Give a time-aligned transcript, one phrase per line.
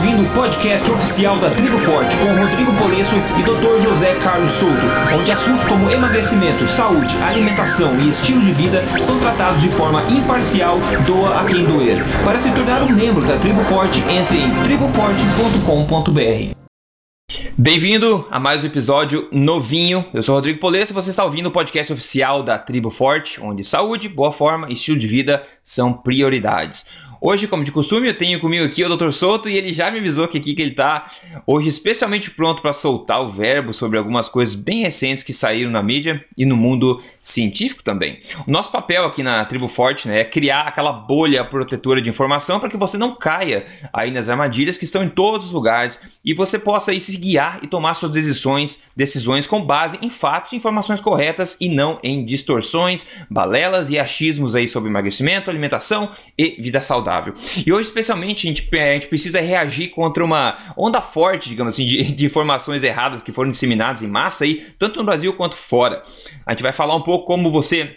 [0.00, 3.86] ouvindo o podcast oficial da Tribo Forte com Rodrigo Polesso e Dr.
[3.86, 9.60] José Carlos Souto, onde assuntos como emagrecimento, saúde, alimentação e estilo de vida são tratados
[9.60, 12.02] de forma imparcial, doa a quem doer.
[12.24, 16.54] Para se tornar um membro da Tribo Forte, entre em triboforte.com.br.
[17.58, 20.06] Bem-vindo a mais um episódio novinho.
[20.14, 23.62] Eu sou Rodrigo Polesso e você está ouvindo o podcast oficial da Tribo Forte, onde
[23.62, 26.86] saúde, boa forma e estilo de vida são prioridades.
[27.22, 29.10] Hoje, como de costume, eu tenho comigo aqui o Dr.
[29.10, 31.04] Souto e ele já me avisou que aqui que ele está
[31.46, 35.82] hoje especialmente pronto para soltar o verbo sobre algumas coisas bem recentes que saíram na
[35.82, 38.20] mídia e no mundo científico também.
[38.46, 42.58] O nosso papel aqui na Tribo Forte né, é criar aquela bolha protetora de informação
[42.58, 46.32] para que você não caia aí nas armadilhas que estão em todos os lugares e
[46.32, 50.56] você possa aí se guiar e tomar suas decisões, decisões com base em fatos e
[50.56, 56.80] informações corretas e não em distorções, balelas e achismos aí sobre emagrecimento, alimentação e vida
[56.80, 57.34] saudável saudável.
[57.66, 61.84] E hoje, especialmente, a gente, a gente precisa reagir contra uma onda forte, digamos assim,
[61.84, 66.02] de, de, informações erradas que foram disseminadas em massa aí, tanto no Brasil quanto fora.
[66.46, 67.96] A gente vai falar um pouco como você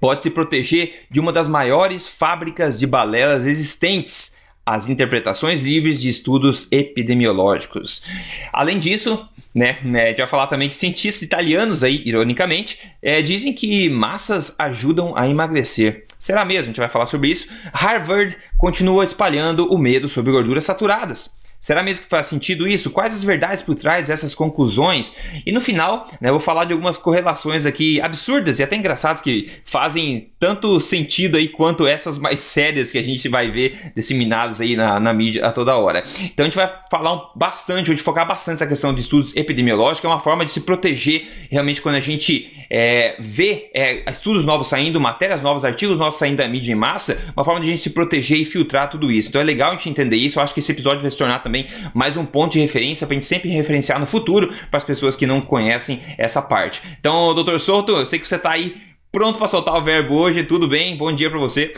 [0.00, 6.08] pode se proteger de uma das maiores fábricas de balelas existentes as interpretações livres de
[6.08, 8.04] estudos epidemiológicos.
[8.52, 13.20] Além disso, né, né, a gente vai falar também que cientistas italianos aí, ironicamente, é,
[13.20, 16.06] dizem que massas ajudam a emagrecer.
[16.20, 16.64] Será mesmo?
[16.64, 17.50] A gente vai falar sobre isso.
[17.72, 21.39] Harvard continua espalhando o medo sobre gorduras saturadas.
[21.60, 22.90] Será mesmo que faz sentido isso?
[22.90, 25.12] Quais as verdades por trás dessas conclusões?
[25.44, 29.20] E no final, né, eu vou falar de algumas correlações aqui absurdas e até engraçadas
[29.20, 34.58] que fazem tanto sentido aí quanto essas mais sérias que a gente vai ver disseminadas
[34.58, 36.02] aí na, na mídia a toda hora.
[36.22, 40.08] Então a gente vai falar bastante, hoje focar bastante nessa questão de estudos epidemiológicos, é
[40.08, 44.98] uma forma de se proteger realmente quando a gente é, vê é, estudos novos saindo,
[44.98, 47.90] matérias novas, artigos novos saindo da mídia em massa, uma forma de a gente se
[47.90, 49.28] proteger e filtrar tudo isso.
[49.28, 51.40] Então é legal a gente entender isso, eu acho que esse episódio vai se tornar
[51.40, 51.49] também
[51.94, 55.16] mais um ponto de referência para a gente sempre referenciar no futuro para as pessoas
[55.16, 56.82] que não conhecem essa parte.
[56.98, 58.76] Então, doutor Souto, eu sei que você está aí
[59.12, 60.96] pronto para soltar o verbo hoje, tudo bem?
[60.96, 61.72] Bom dia para você.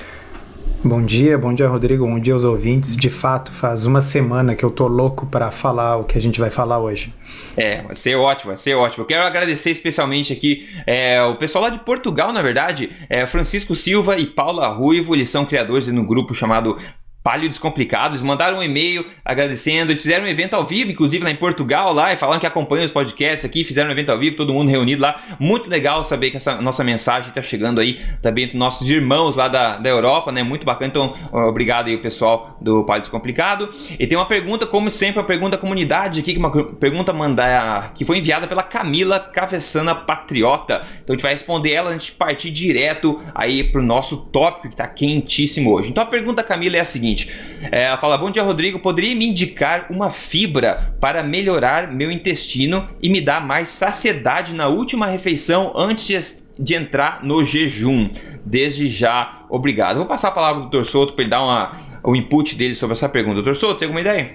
[0.84, 2.96] Bom dia, bom dia Rodrigo, bom dia aos ouvintes.
[2.96, 6.40] De fato, faz uma semana que eu tô louco para falar o que a gente
[6.40, 7.14] vai falar hoje.
[7.56, 9.02] É, vai ser ótimo, vai ser ótimo.
[9.02, 13.76] Eu quero agradecer especialmente aqui é, o pessoal lá de Portugal, na verdade, é, Francisco
[13.76, 16.76] Silva e Paula Ruivo, eles são criadores de um grupo chamado
[17.22, 21.36] Palio Descomplicados, mandaram um e-mail agradecendo, eles fizeram um evento ao vivo, inclusive lá em
[21.36, 24.52] Portugal, lá, e falaram que acompanham os podcasts aqui, fizeram um evento ao vivo, todo
[24.52, 25.20] mundo reunido lá.
[25.38, 29.46] Muito legal saber que essa nossa mensagem está chegando aí também dos nossos irmãos lá
[29.46, 30.42] da, da Europa, né?
[30.42, 30.88] Muito bacana.
[30.88, 33.70] Então, obrigado aí o pessoal do Palio Descomplicado.
[33.98, 37.92] E tem uma pergunta, como sempre, a pergunta da comunidade aqui, que uma pergunta mandar,
[37.94, 40.82] que foi enviada pela Camila Cavessana Patriota.
[41.02, 44.74] Então a gente vai responder ela antes de partir direto aí pro nosso tópico que
[44.74, 45.90] está quentíssimo hoje.
[45.90, 47.28] Então a pergunta, Camila, é a seguinte seguinte:
[47.70, 48.78] é, ela fala, bom dia, Rodrigo.
[48.78, 54.68] Poderia me indicar uma fibra para melhorar meu intestino e me dar mais saciedade na
[54.68, 56.18] última refeição antes de,
[56.58, 58.10] de entrar no jejum?
[58.44, 59.96] Desde já, obrigado.
[59.96, 60.84] Vou passar a palavra do Dr.
[60.84, 63.42] Souto para ele dar uma, o input dele sobre essa pergunta.
[63.42, 63.54] Dr.
[63.54, 64.32] Souto, tem alguma ideia?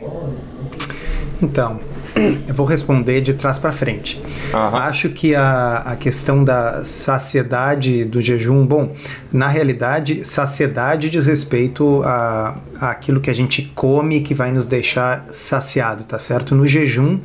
[1.42, 1.80] Então,
[2.48, 4.20] eu vou responder de trás para frente.
[4.52, 8.94] Acho que a, a questão da saciedade do jejum, bom,
[9.32, 15.26] na realidade, saciedade diz respeito a aquilo que a gente come que vai nos deixar
[15.32, 16.56] saciado, tá certo?
[16.56, 17.20] No jejum,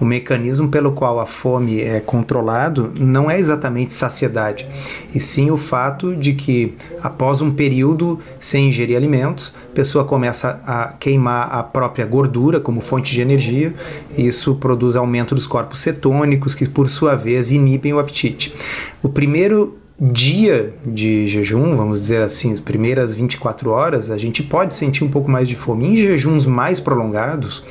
[0.00, 4.66] o mecanismo pelo qual a fome é controlado não é exatamente saciedade,
[5.14, 10.60] e sim o fato de que após um período sem ingerir alimentos, a pessoa começa
[10.66, 13.74] a queimar a própria gordura como fonte de energia,
[14.16, 18.54] e isso produz aumento dos corpos cetônicos, que por sua vez inibem o apetite.
[19.02, 24.74] O primeiro dia de jejum, vamos dizer assim, as primeiras 24 horas, a gente pode
[24.74, 25.86] sentir um pouco mais de fome.
[25.86, 27.62] Em jejuns mais prolongados,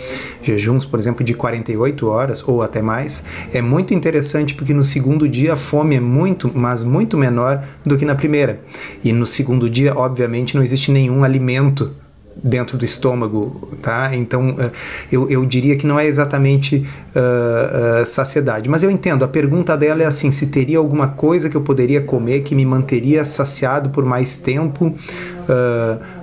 [0.41, 3.21] jejuns, por exemplo, de 48 horas ou até mais,
[3.53, 7.97] é muito interessante porque no segundo dia a fome é muito, mas muito menor do
[7.97, 8.61] que na primeira.
[9.03, 11.91] E no segundo dia, obviamente, não existe nenhum alimento
[12.35, 14.15] dentro do estômago, tá?
[14.15, 14.71] Então uh,
[15.11, 16.77] eu, eu diria que não é exatamente
[17.15, 19.23] uh, uh, saciedade, mas eu entendo.
[19.23, 22.65] A pergunta dela é assim: se teria alguma coisa que eu poderia comer que me
[22.65, 24.95] manteria saciado por mais tempo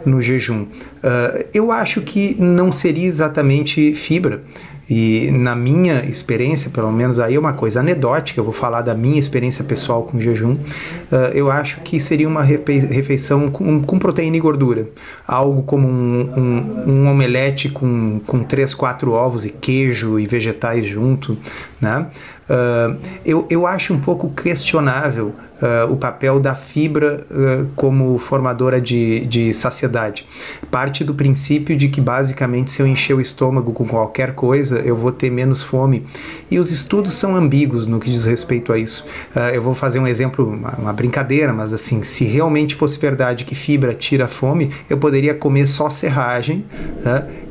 [0.06, 0.66] no jejum?
[1.52, 4.42] eu acho que não seria exatamente fibra.
[4.88, 8.94] E na minha experiência, pelo menos aí é uma coisa anedótica, eu vou falar da
[8.94, 14.38] minha experiência pessoal com jejum, uh, eu acho que seria uma refeição com, com proteína
[14.38, 14.88] e gordura.
[15.26, 20.86] Algo como um, um, um omelete com, com três, quatro ovos e queijo e vegetais
[20.86, 21.36] junto,
[21.80, 22.06] né?
[22.48, 28.80] Uh, eu, eu acho um pouco questionável uh, o papel da fibra uh, como formadora
[28.80, 30.26] de, de saciedade.
[30.70, 34.96] Parte do princípio de que, basicamente, se eu encher o estômago com qualquer coisa, eu
[34.96, 36.06] vou ter menos fome.
[36.50, 39.04] E os estudos são ambíguos no que diz respeito a isso.
[39.52, 43.54] eu vou fazer um exemplo, uma, uma, brincadeira, mas assim, se realmente fosse verdade que
[43.54, 46.64] fibra tira a fome, eu poderia comer só serragem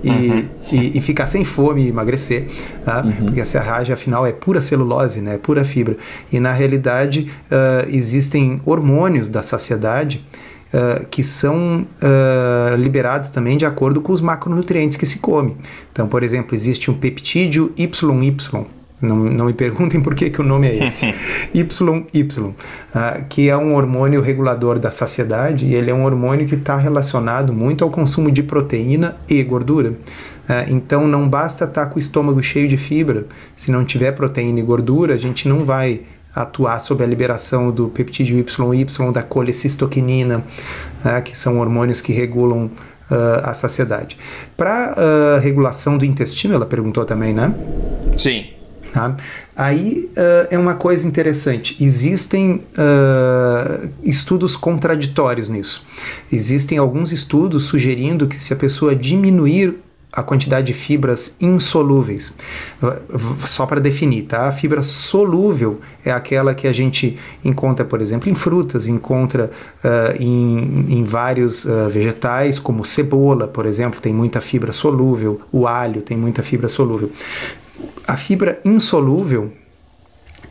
[0.03, 0.45] e, uhum.
[0.71, 2.47] e, e, ficar sem fome e emagrecer,
[2.87, 3.25] uhum.
[3.25, 4.86] porque a serragem, afinal, é pura celulose,
[5.21, 5.35] né?
[5.35, 5.97] é pura fibra.
[6.31, 10.25] E, na realidade, uh, existem hormônios da saciedade
[10.73, 15.57] uh, que são uh, liberados também de acordo com os macronutrientes que se come.
[15.91, 17.87] Então, por exemplo, existe um peptídeo YY,
[18.99, 21.05] não, não, me perguntem por que, que o nome é esse.
[21.53, 21.67] YY,
[22.41, 22.55] uh,
[23.29, 27.53] que é um hormônio regulador da saciedade e ele é um hormônio que está relacionado
[27.53, 29.93] muito ao consumo de proteína e gordura.
[30.47, 34.11] Uh, então não basta estar tá com o estômago cheio de fibra, se não tiver
[34.13, 36.01] proteína e gordura, a gente não vai
[36.33, 40.43] atuar sobre a liberação do peptídeo YY, da colecistoquinina,
[41.03, 42.69] uh, que são hormônios que regulam
[43.09, 44.17] Uh, a saciedade.
[44.57, 47.55] Para regulação do intestino, ela perguntou também, né?
[48.17, 48.47] Sim.
[48.91, 49.15] Tá?
[49.55, 51.83] Aí uh, é uma coisa interessante.
[51.83, 55.85] Existem uh, estudos contraditórios nisso.
[56.31, 59.75] Existem alguns estudos sugerindo que se a pessoa diminuir
[60.11, 62.33] a quantidade de fibras insolúveis.
[63.45, 64.47] Só para definir, tá?
[64.47, 69.51] A fibra solúvel é aquela que a gente encontra, por exemplo, em frutas, encontra
[69.83, 75.67] uh, em, em, vários uh, vegetais, como cebola, por exemplo, tem muita fibra solúvel, o
[75.67, 77.11] alho tem muita fibra solúvel.
[78.07, 79.51] A fibra insolúvel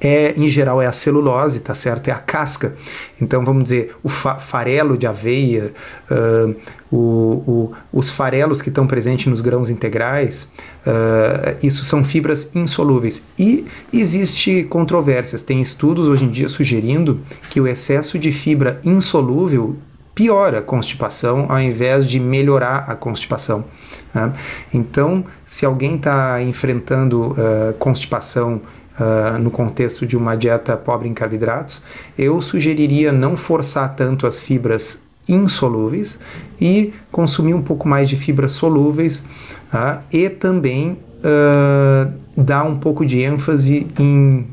[0.01, 2.09] é, em geral, é a celulose, tá certo?
[2.09, 2.75] É a casca.
[3.21, 5.73] Então, vamos dizer, o fa farelo de aveia,
[6.11, 6.55] uh,
[6.91, 10.51] o, o, os farelos que estão presentes nos grãos integrais,
[10.87, 13.23] uh, isso são fibras insolúveis.
[13.39, 15.43] E existe controvérsias.
[15.43, 19.77] Tem estudos hoje em dia sugerindo que o excesso de fibra insolúvel
[20.15, 23.67] piora a constipação ao invés de melhorar a constipação.
[24.15, 24.33] Né?
[24.73, 28.63] Então, se alguém está enfrentando uh, constipação
[28.99, 31.83] uh, no contexto de uma dieta pobre em carboidratos,
[32.19, 36.19] eu sugeriria não forçar tanto as fibras insolúveis
[36.61, 39.25] e consumir um pouco mais de fibras solúveis
[39.73, 44.47] uh, e também uh, dar um pouco de ênfase em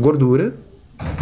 [0.00, 0.52] gordura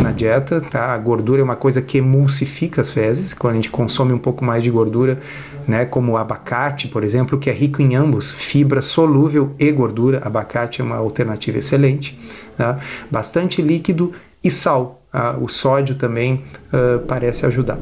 [0.01, 0.95] na dieta, tá?
[0.95, 4.45] A gordura é uma coisa que emulsifica as fezes, quando a gente consome um pouco
[4.45, 5.19] mais de gordura,
[5.67, 10.21] né, como abacate, por exemplo, que é rico em ambos, fibra solúvel e gordura.
[10.25, 12.19] Abacate é uma alternativa excelente.
[12.57, 12.79] Tá?
[13.11, 14.13] Bastante líquido
[14.43, 15.03] e sal.
[15.13, 17.79] Ah, o sódio também uh, parece ajudar.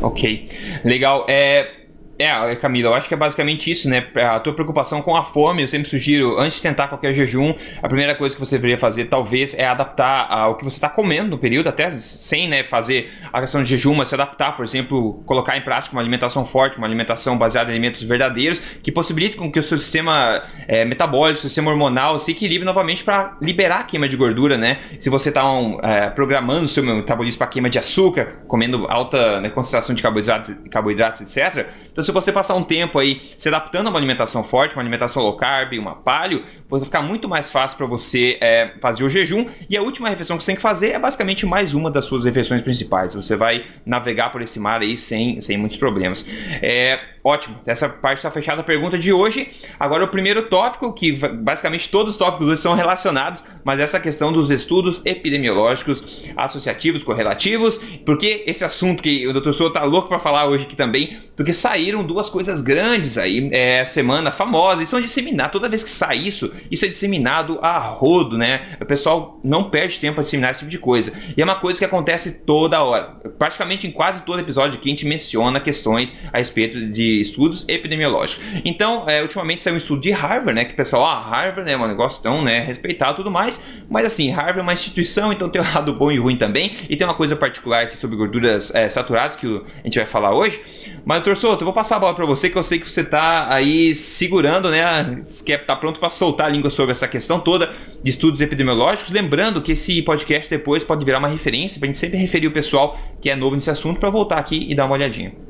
[0.00, 0.48] Ok,
[0.84, 1.26] legal.
[1.28, 1.68] É,
[2.18, 4.06] é, é, Camila, eu acho que é basicamente isso, né?
[4.14, 7.88] A tua preocupação com a fome, eu sempre sugiro, antes de tentar qualquer jejum, a
[7.88, 11.38] primeira coisa que você deveria fazer, talvez, é adaptar ao que você está comendo no
[11.38, 15.56] período, até sem né, fazer a questão de jejum, mas se adaptar, por exemplo, colocar
[15.58, 19.58] em prática uma alimentação forte, uma alimentação baseada em alimentos verdadeiros, que possibilite com que
[19.58, 24.08] o seu sistema é, metabólico, seu sistema hormonal se equilibre novamente para liberar a queima
[24.08, 24.78] de gordura, né?
[24.98, 29.40] Se você está um, é, programando o seu metabolismo para queima de açúcar, comendo alta
[29.40, 33.88] né, concentração de carboidratos, carboidratos etc., então se você passar um tempo aí se adaptando
[33.88, 37.76] a uma alimentação forte, uma alimentação low carb, uma palio, vai ficar muito mais fácil
[37.76, 39.46] para você é, fazer o jejum.
[39.68, 42.24] E a última refeição que você tem que fazer é basicamente mais uma das suas
[42.24, 43.14] refeições principais.
[43.14, 46.28] Você vai navegar por esse mar aí sem, sem muitos problemas.
[46.62, 49.48] É, Ótimo, essa parte está fechada a pergunta de hoje.
[49.80, 54.32] Agora o primeiro tópico, que basicamente todos os tópicos hoje são relacionados, mas essa questão
[54.32, 59.50] dos estudos epidemiológicos associativos, correlativos, porque esse assunto que o Dr.
[59.50, 63.84] Souza tá louco para falar hoje aqui também, porque saíram duas coisas grandes aí, é,
[63.84, 68.38] semana famosa, e são disseminadas, toda vez que sai isso, isso é disseminado a rodo,
[68.38, 68.76] né?
[68.80, 71.12] O pessoal não perde tempo a disseminar esse tipo de coisa.
[71.36, 73.16] E é uma coisa que acontece toda hora.
[73.36, 78.44] Praticamente em quase todo episódio que a gente menciona questões a respeito de estudos epidemiológicos.
[78.64, 80.64] Então, é, ultimamente saiu um estudo de Harvard, né?
[80.64, 83.64] Que o pessoal, ah, Harvard é um negócio tão né, respeitado e tudo mais.
[83.88, 86.72] Mas assim, Harvard é uma instituição, então tem um lado bom e ruim também.
[86.88, 90.34] E tem uma coisa particular aqui sobre gorduras é, saturadas que a gente vai falar
[90.34, 90.60] hoje.
[91.04, 93.04] Mas, doutor Souto, eu vou passar a bola para você, que eu sei que você
[93.04, 95.22] tá aí segurando, né?
[95.44, 99.10] Quer tá pronto para soltar a língua sobre essa questão toda de estudos epidemiológicos.
[99.10, 102.98] Lembrando que esse podcast depois pode virar uma referência, para gente sempre referir o pessoal
[103.20, 105.45] que é novo nesse assunto para voltar aqui e dar uma olhadinha.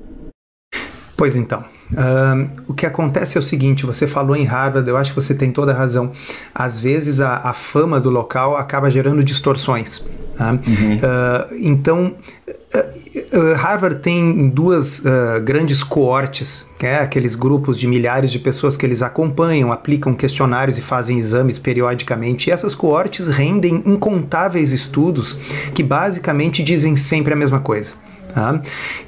[1.16, 5.10] Pois então, uh, o que acontece é o seguinte: você falou em Harvard, eu acho
[5.10, 6.12] que você tem toda a razão.
[6.54, 10.04] Às vezes a, a fama do local acaba gerando distorções.
[10.36, 10.52] Tá?
[10.52, 10.96] Uhum.
[10.96, 12.14] Uh, então,
[12.46, 15.02] uh, Harvard tem duas
[15.42, 20.82] grandes coortes, é, aqueles grupos de milhares de pessoas que eles acompanham, aplicam questionários e
[20.82, 22.50] fazem exames periodicamente.
[22.50, 25.38] E essas coortes rendem incontáveis estudos
[25.74, 27.94] que basicamente dizem sempre a mesma coisa.
[28.36, 28.60] Tá?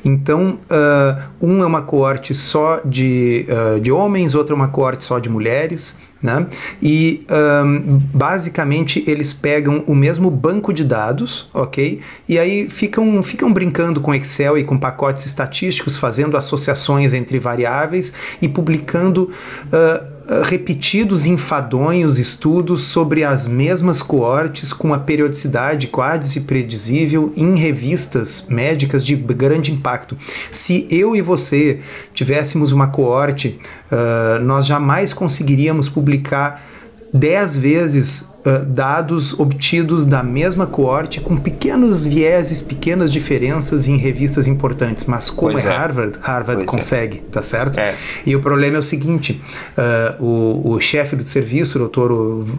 [0.07, 5.05] Então, uh, um é uma coorte só de, uh, de homens, outra é uma coorte
[5.05, 5.99] só de mulheres.
[6.23, 6.47] Né?
[6.83, 12.01] E um, basicamente eles pegam o mesmo banco de dados, ok?
[12.27, 18.15] E aí ficam, ficam brincando com Excel e com pacotes estatísticos, fazendo associações entre variáveis
[18.41, 19.31] e publicando.
[19.67, 28.45] Uh, repetidos enfadonhos estudos sobre as mesmas coortes com a periodicidade quase predizível em revistas
[28.49, 30.19] médicas de grande impacto.
[30.51, 31.81] Se eu e você
[32.13, 33.59] tivéssemos uma coorte,
[33.91, 36.68] uh, nós jamais conseguiríamos publicar
[37.13, 44.47] 10 vezes uh, dados obtidos da mesma coorte com pequenos vieses, pequenas diferenças em revistas
[44.47, 45.05] importantes.
[45.05, 46.79] Mas como pois é, é Harvard, Harvard pois é.
[46.79, 47.31] consegue, é.
[47.31, 47.79] tá certo?
[47.79, 47.95] É.
[48.27, 49.41] E o problema é o seguinte:
[49.77, 52.13] uh, o, o chefe do serviço, o Dr.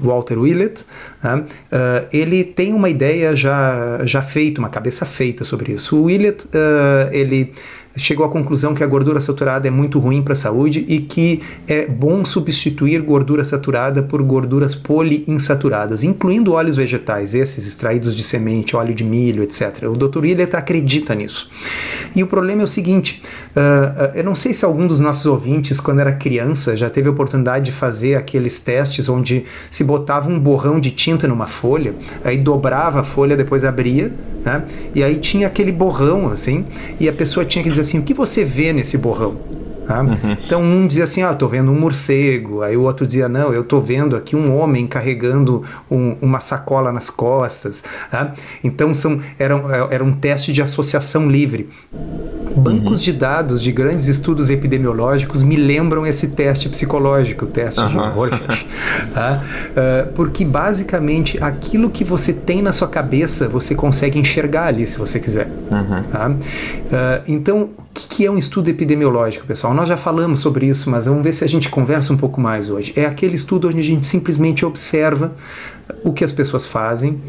[0.04, 0.82] Walter Willett,
[1.24, 1.46] uh,
[2.12, 5.96] ele tem uma ideia já, já feita, uma cabeça feita sobre isso.
[5.96, 6.48] O Willett,
[7.12, 7.54] ele
[7.96, 11.42] chegou à conclusão que a gordura saturada é muito ruim para a saúde e que
[11.68, 18.76] é bom substituir gordura saturada por gorduras poliinsaturadas, incluindo óleos vegetais, esses extraídos de semente,
[18.76, 19.84] óleo de milho, etc.
[19.84, 20.20] O Dr.
[20.20, 21.50] Willett acredita nisso.
[22.16, 23.22] E o problema é o seguinte:
[23.56, 27.12] uh, eu não sei se algum dos nossos ouvintes, quando era criança, já teve a
[27.12, 31.94] oportunidade de fazer aqueles testes onde se botava um borrão de tinta numa folha,
[32.24, 34.14] aí dobrava a folha, depois abria,
[34.46, 34.64] né?
[34.96, 36.66] e aí tinha aquele borrão assim,
[37.00, 39.38] e a pessoa tinha que dizer assim: o que você vê nesse borrão?
[39.90, 40.04] Tá?
[40.04, 40.38] Uhum.
[40.46, 43.62] Então um dizia assim, ah, estou vendo um morcego, aí o outro dizia, não, eu
[43.62, 47.84] estou vendo aqui um homem carregando um, uma sacola nas costas.
[48.12, 48.34] Tá?
[48.64, 49.56] Então são, era,
[49.90, 51.70] era um teste de associação livre.
[52.56, 53.04] Bancos uhum.
[53.06, 57.88] de dados de grandes estudos epidemiológicos me lembram esse teste psicológico, o teste uhum.
[57.88, 58.68] de Rorschach.
[59.12, 59.42] tá?
[59.72, 65.00] uh, porque basicamente aquilo que você tem na sua cabeça você consegue enxergar ali se
[65.00, 65.48] você quiser.
[65.72, 66.04] Uhum.
[66.04, 66.30] Tá?
[66.30, 67.70] Uh, então,
[68.08, 69.74] que é um estudo epidemiológico, pessoal?
[69.74, 72.70] Nós já falamos sobre isso, mas vamos ver se a gente conversa um pouco mais
[72.70, 72.94] hoje.
[72.96, 75.36] É aquele estudo onde a gente simplesmente observa
[76.04, 77.20] o que as pessoas fazem,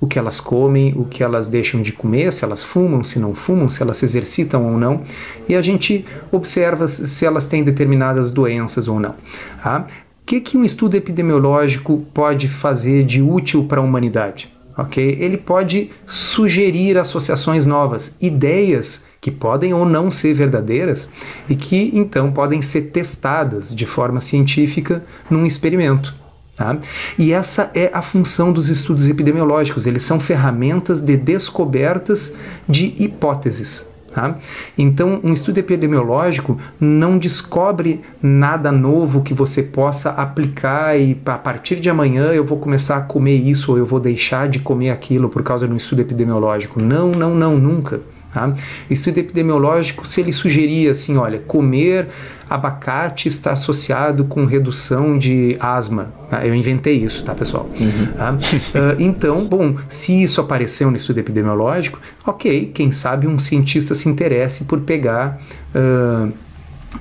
[0.00, 3.34] o que elas comem, o que elas deixam de comer, se elas fumam, se não
[3.34, 5.02] fumam, se elas se exercitam ou não,
[5.48, 9.14] e a gente observa se elas têm determinadas doenças ou não.
[9.62, 9.86] Tá?
[10.22, 14.52] O que, que um estudo epidemiológico pode fazer de útil para a humanidade?
[14.78, 15.16] Okay?
[15.20, 21.08] Ele pode sugerir associações novas, ideias que podem ou não ser verdadeiras
[21.48, 26.14] e que então podem ser testadas de forma científica num experimento.
[26.56, 26.76] Tá?
[27.18, 32.34] E essa é a função dos estudos epidemiológicos, eles são ferramentas de descobertas
[32.68, 33.88] de hipóteses.
[34.12, 34.36] Tá?
[34.76, 41.76] Então, um estudo epidemiológico não descobre nada novo que você possa aplicar e a partir
[41.76, 45.28] de amanhã eu vou começar a comer isso ou eu vou deixar de comer aquilo
[45.28, 46.82] por causa de um estudo epidemiológico.
[46.82, 48.00] Não, não, não, nunca.
[48.32, 48.54] Tá?
[48.88, 52.08] Estudo epidemiológico, se ele sugeria assim, olha, comer
[52.48, 56.12] abacate está associado com redução de asma.
[56.28, 56.46] Tá?
[56.46, 57.68] Eu inventei isso, tá, pessoal?
[57.78, 58.06] Uhum.
[58.16, 58.32] Tá?
[58.32, 64.08] Uh, então, bom, se isso apareceu no estudo epidemiológico, ok, quem sabe um cientista se
[64.08, 65.40] interesse por pegar.
[65.74, 66.32] Uh,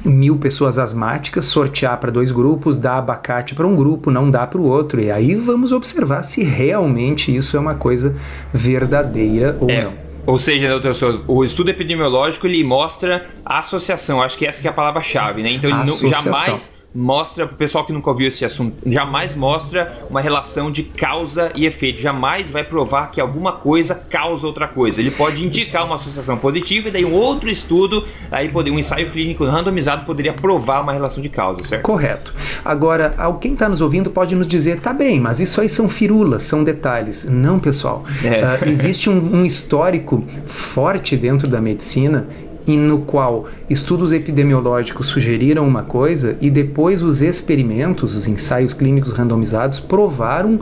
[0.05, 4.61] mil pessoas asmáticas, sortear para dois grupos, dar abacate para um grupo, não dá para
[4.61, 5.01] o outro.
[5.01, 8.15] E aí vamos observar se realmente isso é uma coisa
[8.53, 9.83] verdadeira ou é.
[9.83, 10.08] não.
[10.29, 14.21] Ou seja, né, doutor, o estudo epidemiológico ele mostra a associação.
[14.21, 15.49] Acho que essa que é a palavra-chave, né?
[15.49, 20.21] Então, ele jamais mostra, para o pessoal que nunca ouviu esse assunto, jamais mostra uma
[20.21, 22.01] relação de causa e efeito.
[22.01, 24.99] Jamais vai provar que alguma coisa causa outra coisa.
[24.99, 29.11] Ele pode indicar uma associação positiva e daí um outro estudo, aí poder, um ensaio
[29.11, 31.83] clínico randomizado poderia provar uma relação de causa, certo?
[31.83, 32.33] Correto.
[32.65, 36.43] Agora, quem está nos ouvindo pode nos dizer, tá bem, mas isso aí são firulas,
[36.43, 37.25] são detalhes.
[37.29, 38.03] Não, pessoal.
[38.23, 38.65] É.
[38.65, 42.27] Uh, existe um, um histórico forte dentro da medicina
[42.69, 49.11] e no qual estudos epidemiológicos sugeriram uma coisa e depois os experimentos, os ensaios clínicos
[49.11, 50.59] randomizados, provaram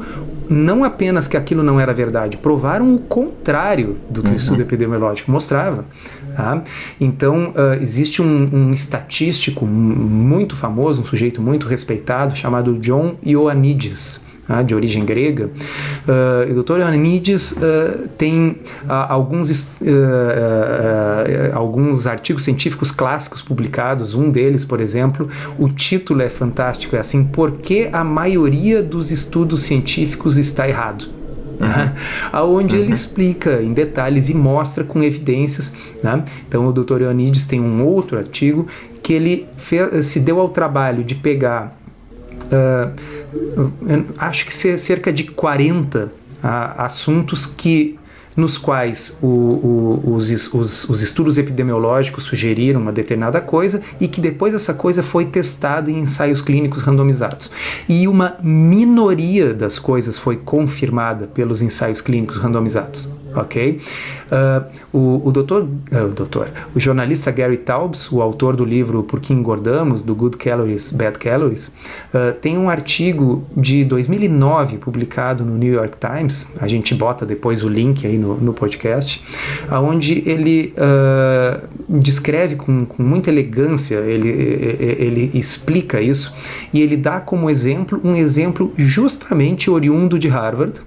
[0.50, 4.34] não apenas que aquilo não era verdade, provaram o contrário do que uhum.
[4.36, 5.84] o estudo epidemiológico mostrava.
[6.34, 6.64] Tá?
[7.02, 14.22] Então, uh, existe um, um, estatístico muito famoso, um sujeito muito respeitado, chamado John Ioannidis?
[14.66, 15.50] De origem grega,
[16.08, 16.80] Uh, o Dr.
[16.80, 18.52] Ioannidis uh, tem
[18.86, 19.68] uh, alguns,
[21.54, 24.14] alguns artigos científicos clássicos publicados.
[24.14, 25.28] Um deles, por exemplo,
[25.60, 31.18] o título é fantástico, é assim, por que a maioria dos estudos científicos está errado?
[31.58, 31.92] Uhum.
[32.32, 32.84] Aonde uhum.
[32.84, 35.74] ele explica em detalhes e mostra com evidências.
[36.04, 36.24] Né?
[36.48, 37.02] Então, o Dr.
[37.02, 38.68] Ioannidis tem um outro artigo
[39.02, 41.76] que ele fez, se deu ao trabalho de pegar,
[42.46, 46.12] uh, acho que cerca de 40 uh,
[46.78, 47.98] assuntos que
[48.36, 54.22] nos quais o, o, os, os, os, estudos epidemiológicos sugeriram uma determinada coisa e que
[54.22, 57.50] depois essa coisa foi testada em ensaios clínicos randomizados.
[57.90, 63.80] E uma minoria das coisas foi confirmada pelos ensaios clínicos randomizados ok?
[64.28, 69.20] Uh, o, o doutor, uh, doutor, o jornalista Gary Taubes, o autor do livro Por
[69.20, 75.58] que Engordamos, do Good Calories, Bad Calories, uh, tem um artigo de 2009 publicado no
[75.58, 79.24] New York Times, a gente bota depois o link aí no, no podcast,
[79.72, 80.74] onde ele
[81.88, 86.34] descreve com, com muita elegância, ele, ele explica isso,
[86.74, 90.82] e ele dá como exemplo um exemplo justamente oriundo de Harvard,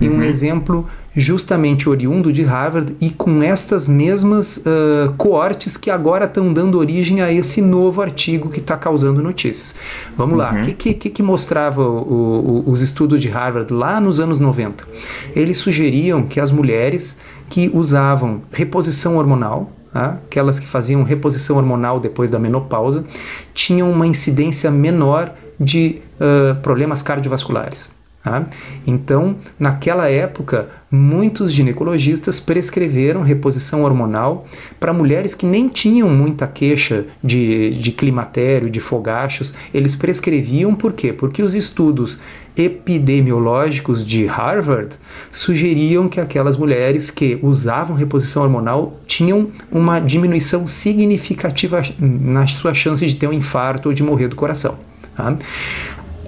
[0.00, 0.22] e um uhum.
[0.22, 0.86] exemplo
[1.18, 7.20] justamente oriundo de Harvard e com estas mesmas uh, coortes que agora estão dando origem
[7.20, 9.74] a esse novo artigo que está causando notícias.
[10.16, 10.38] Vamos uhum.
[10.38, 14.38] lá, o que, que, que, mostrava o, o, os estudos de Harvard lá nos anos
[14.38, 14.86] 90?
[15.34, 20.18] Eles sugeriam que as mulheres que usavam reposição hormonal, tá?
[20.24, 23.04] aquelas que faziam reposição hormonal depois da menopausa,
[23.52, 27.90] tinham uma incidência menor de uh, problemas cardiovasculares.
[28.22, 28.46] Tá?
[28.84, 34.44] Então, naquela época, muitos ginecologistas prescreveram reposição hormonal
[34.80, 39.54] para mulheres que nem tinham muita queixa de, de climatério, de fogachos.
[39.72, 41.12] Eles prescreviam por quê?
[41.12, 42.18] Porque os estudos
[42.56, 44.96] epidemiológicos de Harvard
[45.30, 53.06] sugeriam que aquelas mulheres que usavam reposição hormonal tinham uma diminuição significativa na sua chance
[53.06, 54.76] de ter um infarto ou de morrer do coração.
[55.16, 55.36] Tá?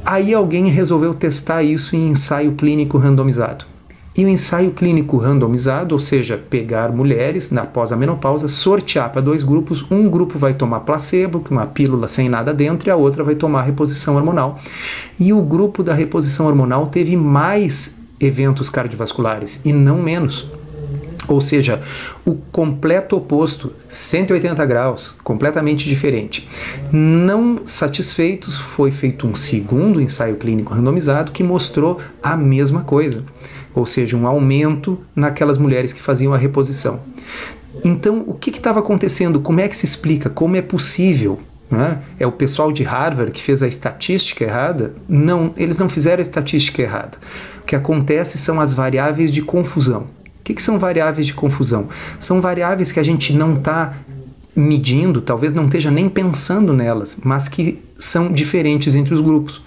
[0.04, 3.64] Aí alguém resolveu testar isso em ensaio clínico randomizado.
[4.16, 9.20] E o ensaio clínico randomizado, ou seja, pegar mulheres na pós a menopausa, sortear para
[9.20, 12.96] dois grupos, um grupo vai tomar placebo, que uma pílula sem nada dentro, e a
[12.96, 14.58] outra vai tomar reposição hormonal.
[15.18, 20.50] E o grupo da reposição hormonal teve mais eventos cardiovasculares e não menos.
[21.30, 21.80] Ou seja,
[22.26, 26.48] o completo oposto, 180 graus, completamente diferente.
[26.90, 33.24] Não satisfeitos, foi feito um segundo ensaio clínico randomizado que mostrou a mesma coisa,
[33.72, 36.98] ou seja, um aumento naquelas mulheres que faziam a reposição.
[37.84, 39.38] Então, o que estava acontecendo?
[39.38, 40.28] Como é que se explica?
[40.28, 41.38] Como é possível
[41.70, 42.02] né?
[42.18, 44.92] É o pessoal de Harvard que fez a estatística errada?
[45.08, 47.16] Não, eles não fizeram a estatística errada.
[47.62, 50.08] O que acontece são as variáveis de confusão.
[50.40, 51.88] O que, que são variáveis de confusão?
[52.18, 53.94] São variáveis que a gente não está
[54.56, 59.62] medindo, talvez não esteja nem pensando nelas, mas que são diferentes entre os grupos.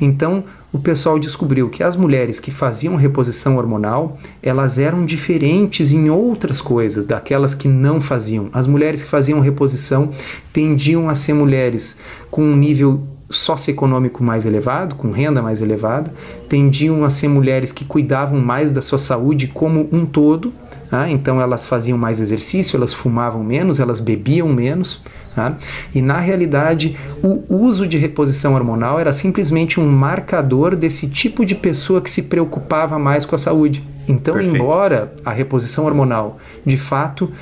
[0.00, 6.10] Então, o pessoal descobriu que as mulheres que faziam reposição hormonal, elas eram diferentes em
[6.10, 8.48] outras coisas daquelas que não faziam.
[8.52, 10.10] As mulheres que faziam reposição
[10.52, 11.96] tendiam a ser mulheres
[12.28, 16.12] com um nível socioeconômico mais elevado, com renda mais elevada,
[16.48, 20.52] tendiam a ser mulheres que cuidavam mais da sua saúde como um todo,
[20.90, 21.08] tá?
[21.10, 25.02] então elas faziam mais exercício, elas fumavam menos, elas bebiam menos,
[25.34, 25.56] tá?
[25.94, 31.54] e na realidade o uso de reposição hormonal era simplesmente um marcador desse tipo de
[31.54, 33.82] pessoa que se preocupava mais com a saúde.
[34.06, 34.56] Então, Perfeito.
[34.56, 37.32] embora a reposição hormonal de fato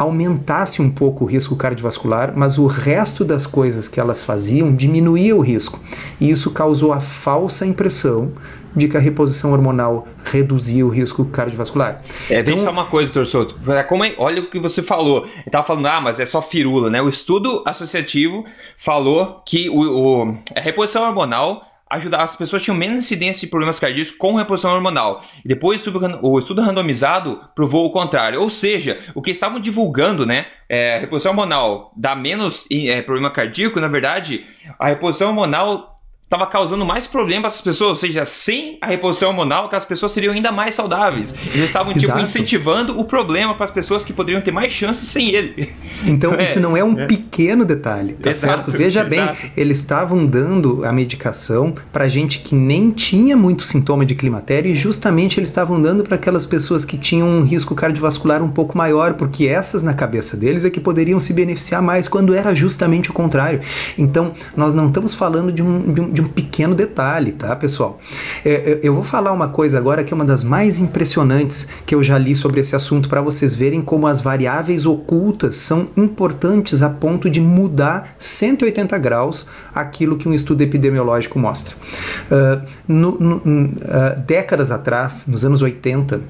[0.00, 5.36] aumentasse um pouco o risco cardiovascular, mas o resto das coisas que elas faziam diminuía
[5.36, 5.78] o risco.
[6.18, 8.32] E isso causou a falsa impressão
[8.74, 12.00] de que a reposição hormonal reduzia o risco cardiovascular.
[12.30, 13.56] É, deixa então, uma coisa, doutor Souto.
[13.88, 15.24] Como é, olha o que você falou.
[15.24, 17.02] Ele estava falando, ah, mas é só firula, né?
[17.02, 18.46] O estudo associativo
[18.78, 23.78] falou que o, o a reposição hormonal ajudar as pessoas tinham menos incidência de problemas
[23.78, 25.22] cardíacos com reposição hormonal.
[25.44, 25.84] E depois
[26.22, 28.40] o estudo randomizado provou o contrário.
[28.40, 33.80] Ou seja, o que estavam divulgando, né, é, reposição hormonal dá menos é, problema cardíaco,
[33.80, 34.46] na verdade,
[34.78, 35.99] a reposição hormonal
[36.30, 39.84] estava causando mais problemas para as pessoas, ou seja, sem a reposição hormonal, que as
[39.84, 41.34] pessoas seriam ainda mais saudáveis.
[41.52, 45.30] Eles estavam tipo incentivando o problema para as pessoas que poderiam ter mais chances sem
[45.30, 45.72] ele.
[46.06, 47.06] Então, é, isso não é um é.
[47.08, 48.70] pequeno detalhe, tá Exato, certo?
[48.70, 49.42] Veja Exato.
[49.42, 54.70] bem, eles estavam dando a medicação para gente que nem tinha muito sintoma de climatério
[54.70, 58.78] e justamente eles estavam dando para aquelas pessoas que tinham um risco cardiovascular um pouco
[58.78, 63.10] maior, porque essas na cabeça deles é que poderiam se beneficiar mais, quando era justamente
[63.10, 63.60] o contrário.
[63.98, 67.98] Então, nós não estamos falando de um, de um de um pequeno detalhe, tá, pessoal?
[68.44, 71.94] É, é eu vou falar uma coisa agora que é uma das mais impressionantes que
[71.94, 76.82] eu já li sobre esse assunto para vocês verem como as variáveis ocultas são importantes
[76.82, 81.76] a ponto de mudar 180 graus aquilo que um estudo epidemiológico mostra.
[82.30, 86.20] Uh, no, no, uh, décadas atrás, nos anos 80,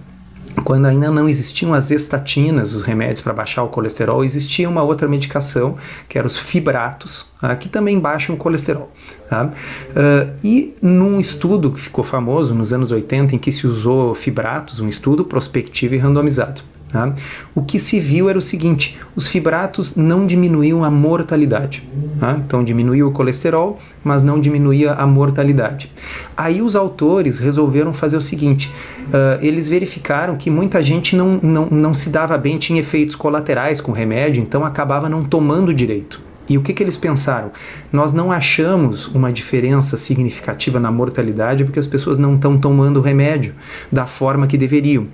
[0.64, 5.08] quando ainda não existiam as estatinas, os remédios para baixar o colesterol, existia uma outra
[5.08, 5.76] medicação,
[6.08, 7.54] que eram os fibratos, tá?
[7.56, 8.90] que também baixam o colesterol.
[9.28, 9.46] Tá?
[9.46, 14.80] Uh, e num estudo que ficou famoso nos anos 80, em que se usou fibratos,
[14.80, 16.62] um estudo prospectivo e randomizado.
[16.92, 17.14] Tá?
[17.55, 21.87] O que se viu era o seguinte: os fibratos não diminuíam a mortalidade.
[22.18, 22.40] Tá?
[22.44, 25.90] Então, diminuía o colesterol, mas não diminuía a mortalidade.
[26.37, 28.72] Aí, os autores resolveram fazer o seguinte:
[29.09, 33.81] uh, eles verificaram que muita gente não, não, não se dava bem, tinha efeitos colaterais
[33.81, 36.29] com o remédio, então acabava não tomando direito.
[36.50, 37.52] E o que, que eles pensaram?
[37.92, 43.00] Nós não achamos uma diferença significativa na mortalidade porque as pessoas não estão tomando o
[43.00, 43.54] remédio
[43.90, 45.06] da forma que deveriam.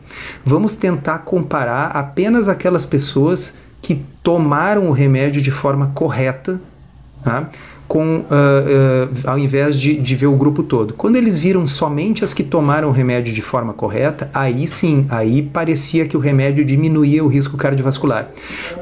[0.43, 6.59] Vamos tentar comparar apenas aquelas pessoas que tomaram o remédio de forma correta.
[7.23, 7.51] Tá?
[7.89, 10.95] Com, uh, uh, ao invés de, de ver o grupo todo.
[10.95, 15.43] Quando eles viram somente as que tomaram o remédio de forma correta, aí sim, aí
[15.43, 18.31] parecia que o remédio diminuía o risco cardiovascular.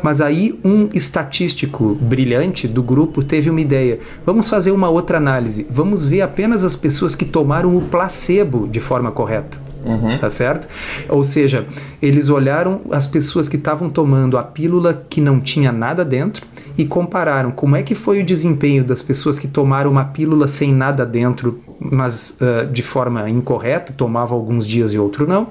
[0.03, 5.67] Mas aí um estatístico brilhante do grupo teve uma ideia: vamos fazer uma outra análise,
[5.69, 9.74] vamos ver apenas as pessoas que tomaram o placebo de forma correta.
[9.85, 10.19] Uhum.
[10.19, 10.67] Tá certo?
[11.09, 11.67] Ou seja,
[12.01, 16.85] eles olharam as pessoas que estavam tomando a pílula que não tinha nada dentro e
[16.85, 21.05] compararam como é que foi o desempenho das pessoas que tomaram uma pílula sem nada
[21.07, 25.49] dentro, mas uh, de forma incorreta, tomava alguns dias e outro não,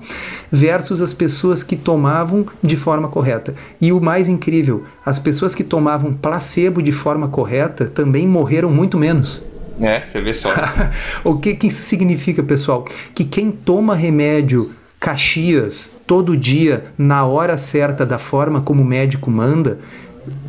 [0.51, 3.53] versus as pessoas que tomavam de forma correta.
[3.79, 8.97] E o mais incrível, as pessoas que tomavam placebo de forma correta também morreram muito
[8.97, 9.43] menos.
[9.79, 10.53] É, você vê só.
[11.23, 12.86] o que, que isso significa, pessoal?
[13.13, 19.29] Que quem toma remédio Caxias todo dia, na hora certa, da forma como o médico
[19.29, 19.79] manda,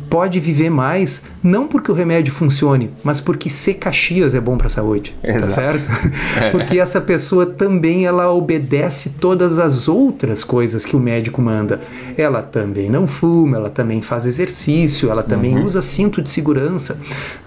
[0.09, 4.67] pode viver mais, não porque o remédio funcione, mas porque ser Caxias é bom para
[4.67, 5.55] a saúde, tá Exato.
[5.55, 6.15] tá certo?
[6.41, 6.49] É.
[6.51, 11.79] Porque essa pessoa também ela obedece todas as outras coisas que o médico manda.
[12.17, 15.65] Ela também não fuma, ela também faz exercício, ela também uhum.
[15.65, 16.97] usa cinto de segurança,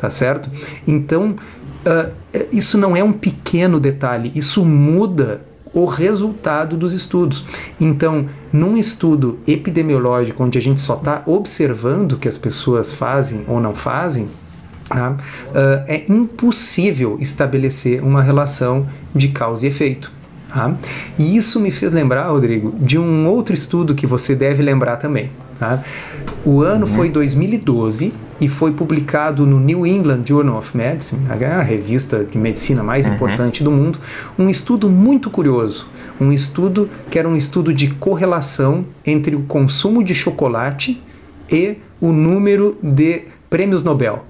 [0.01, 0.51] tá certo?
[0.87, 1.37] Então,
[1.87, 2.13] uh,
[2.53, 7.45] isso não é um pequeno detalhe, isso muda o resultado dos estudos.
[7.81, 13.45] Então, num estudo epidemiológico onde a gente só está observando o que as pessoas fazem
[13.47, 14.29] ou não fazem,
[14.89, 15.13] tá?
[15.13, 20.11] uh, é impossível estabelecer uma relação de causa e efeito.
[20.49, 20.75] Tá?
[21.19, 25.31] E isso me fez lembrar, Rodrigo, de um outro estudo que você deve lembrar também.
[25.59, 25.83] Tá?
[26.45, 26.93] O ano uhum.
[26.93, 32.83] foi 2012 e foi publicado no New England Journal of Medicine, a revista de medicina
[32.83, 33.15] mais uhum.
[33.15, 33.99] importante do mundo,
[34.39, 35.89] um estudo muito curioso.
[36.21, 41.03] Um estudo que era um estudo de correlação entre o consumo de chocolate
[41.51, 44.25] e o número de prêmios Nobel.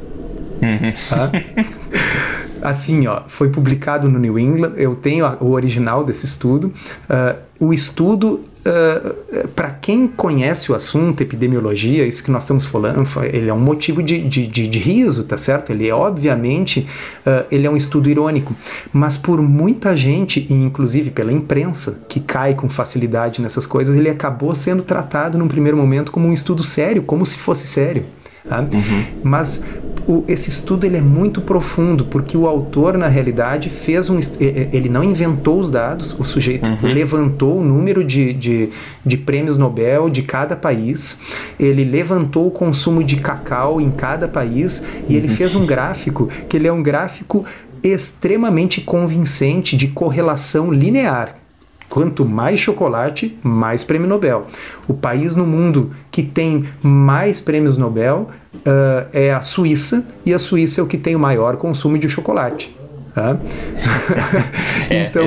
[0.63, 0.93] Uhum.
[1.09, 1.31] Tá?
[2.63, 6.73] assim, ó, foi publicado no New England, eu tenho o original desse estudo.
[7.09, 12.65] Uh, o estudo, uh, ah, para quem conhece o assunto, epidemiologia, isso que nós estamos
[12.65, 15.71] falando, ele é um motivo de, de, de, de riso, tá certo?
[15.71, 16.87] Ele é, obviamente,
[17.27, 18.55] uh, ele é um estudo irônico,
[18.93, 24.09] mas por muita gente, e inclusive pela imprensa, que cai com facilidade nessas coisas, ele
[24.09, 28.05] acabou sendo tratado num primeiro momento como um estudo sério, como se fosse sério.
[28.77, 29.05] Uhum.
[29.23, 29.63] Mas
[30.09, 34.89] o, esse estudo ele é muito profundo porque o autor na realidade fez um ele
[34.89, 36.93] não inventou os dados o sujeito uhum.
[36.93, 38.71] levantou o número de, de,
[39.05, 41.19] de prêmios Nobel de cada país
[41.61, 45.19] ele levantou o consumo de cacau em cada país e uhum.
[45.19, 47.45] ele fez um gráfico que ele é um gráfico
[47.83, 51.37] extremamente convincente de correlação linear
[51.89, 54.47] Quanto mais chocolate, mais prêmio Nobel.
[54.87, 58.27] O país no mundo que tem mais prêmios Nobel
[58.57, 62.09] uh, é a Suíça, e a Suíça é o que tem o maior consumo de
[62.09, 62.77] chocolate.
[63.19, 63.37] Tá?
[64.89, 65.27] então,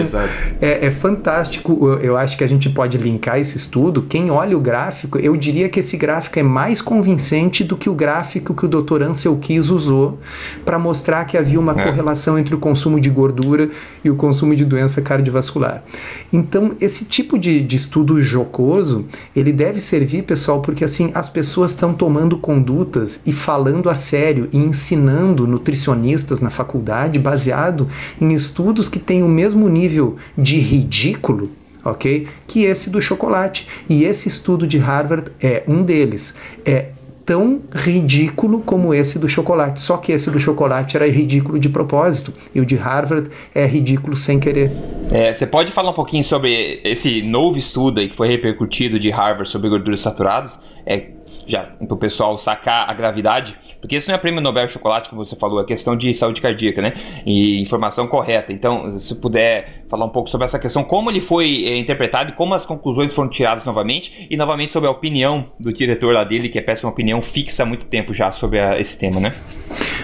[0.61, 1.99] é, é, é, fantástico.
[2.01, 4.03] Eu acho que a gente pode linkar esse estudo.
[4.03, 7.93] Quem olha o gráfico, eu diria que esse gráfico é mais convincente do que o
[7.93, 9.03] gráfico que o Dr.
[9.03, 10.19] Ansel Keys usou
[10.63, 11.83] para mostrar que havia uma é.
[11.83, 13.69] correlação entre o consumo de gordura
[14.05, 15.83] e o consumo de doença cardiovascular.
[16.31, 21.71] Então, esse tipo de, de estudo jocoso, ele deve servir, pessoal, porque assim as pessoas
[21.71, 27.87] estão tomando condutas e falando a sério e ensinando nutricionistas na faculdade baseado baseado
[28.19, 31.51] em estudos que têm o mesmo nível de ridículo
[31.83, 32.27] ok?
[32.45, 33.67] Que esse do chocolate.
[33.89, 36.35] E esse estudo de Harvard é um deles.
[36.63, 36.89] É
[37.25, 39.81] tão ridículo como esse do chocolate.
[39.81, 44.15] Só que esse do chocolate era ridículo de propósito e o de Harvard é ridículo
[44.15, 44.71] sem querer.
[45.09, 49.09] É, você pode falar um pouquinho sobre esse novo estudo aí que foi repercutido de
[49.09, 50.59] Harvard sobre gorduras saturadas?
[50.85, 51.07] É,
[51.45, 55.23] já para o pessoal sacar a gravidade, porque isso não é prêmio Nobel chocolate, como
[55.23, 56.93] você falou, é questão de saúde cardíaca, né?
[57.25, 58.53] E informação correta.
[58.53, 62.33] Então, se puder falar um pouco sobre essa questão, como ele foi é, interpretado e
[62.33, 66.49] como as conclusões foram tiradas novamente, e novamente sobre a opinião do diretor lá dele,
[66.49, 69.33] que é péssima opinião fixa há muito tempo já sobre a, esse tema, né?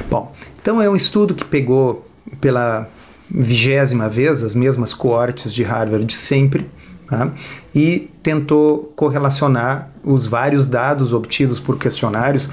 [0.10, 2.06] Bom, então é um estudo que pegou
[2.42, 2.90] pela
[3.30, 6.70] vigésima vez as mesmas coortes de Harvard de sempre
[7.08, 7.32] Tá?
[7.74, 12.50] e tentou correlacionar os vários dados obtidos por questionários.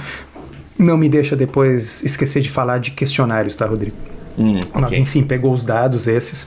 [0.79, 3.97] Não me deixa depois esquecer de falar de questionários, tá, Rodrigo?
[4.39, 4.81] Hum, okay.
[4.81, 6.45] Mas enfim, pegou os dados esses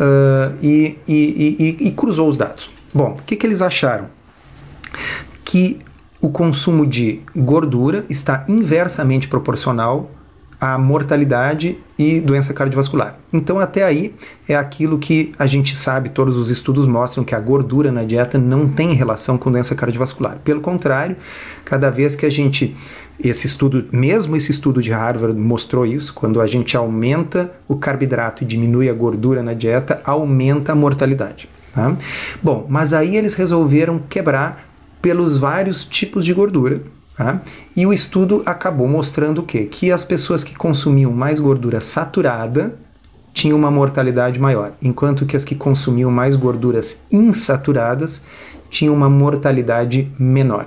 [0.00, 2.70] uh, e, e, e, e, cruzou os dados.
[2.92, 4.06] Bom, o que, que eles acharam?
[5.44, 5.78] Que
[6.20, 10.10] o consumo de gordura está inversamente proporcional
[10.60, 13.18] a mortalidade e doença cardiovascular.
[13.32, 14.14] Então, até aí
[14.48, 18.38] é aquilo que a gente sabe, todos os estudos mostram que a gordura na dieta
[18.38, 20.38] não tem relação com doença cardiovascular.
[20.44, 21.16] Pelo contrário,
[21.64, 22.74] cada vez que a gente
[23.18, 28.42] esse estudo, mesmo esse estudo de Harvard mostrou isso, quando a gente aumenta o carboidrato
[28.42, 31.48] e diminui a gordura na dieta, aumenta a mortalidade.
[31.72, 31.96] Tá?
[32.42, 34.66] Bom, mas aí eles resolveram quebrar
[35.00, 36.80] pelos vários tipos de gordura
[37.16, 37.40] Tá?
[37.76, 39.66] E o estudo acabou mostrando o quê?
[39.66, 42.74] Que as pessoas que consumiam mais gordura saturada
[43.32, 48.22] tinham uma mortalidade maior, enquanto que as que consumiam mais gorduras insaturadas
[48.70, 50.66] tinham uma mortalidade menor.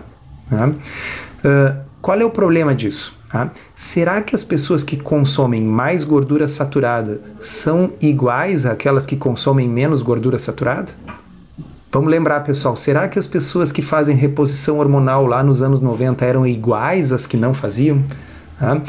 [0.52, 3.14] Uh, qual é o problema disso?
[3.30, 3.52] Tá?
[3.76, 10.02] Será que as pessoas que consomem mais gordura saturada são iguais àquelas que consomem menos
[10.02, 10.92] gordura saturada?
[11.92, 16.26] Vamos lembrar, pessoal, será que as pessoas que fazem reposição hormonal lá nos anos 90
[16.26, 18.04] eram iguais às que não faziam?
[18.60, 18.82] Ah,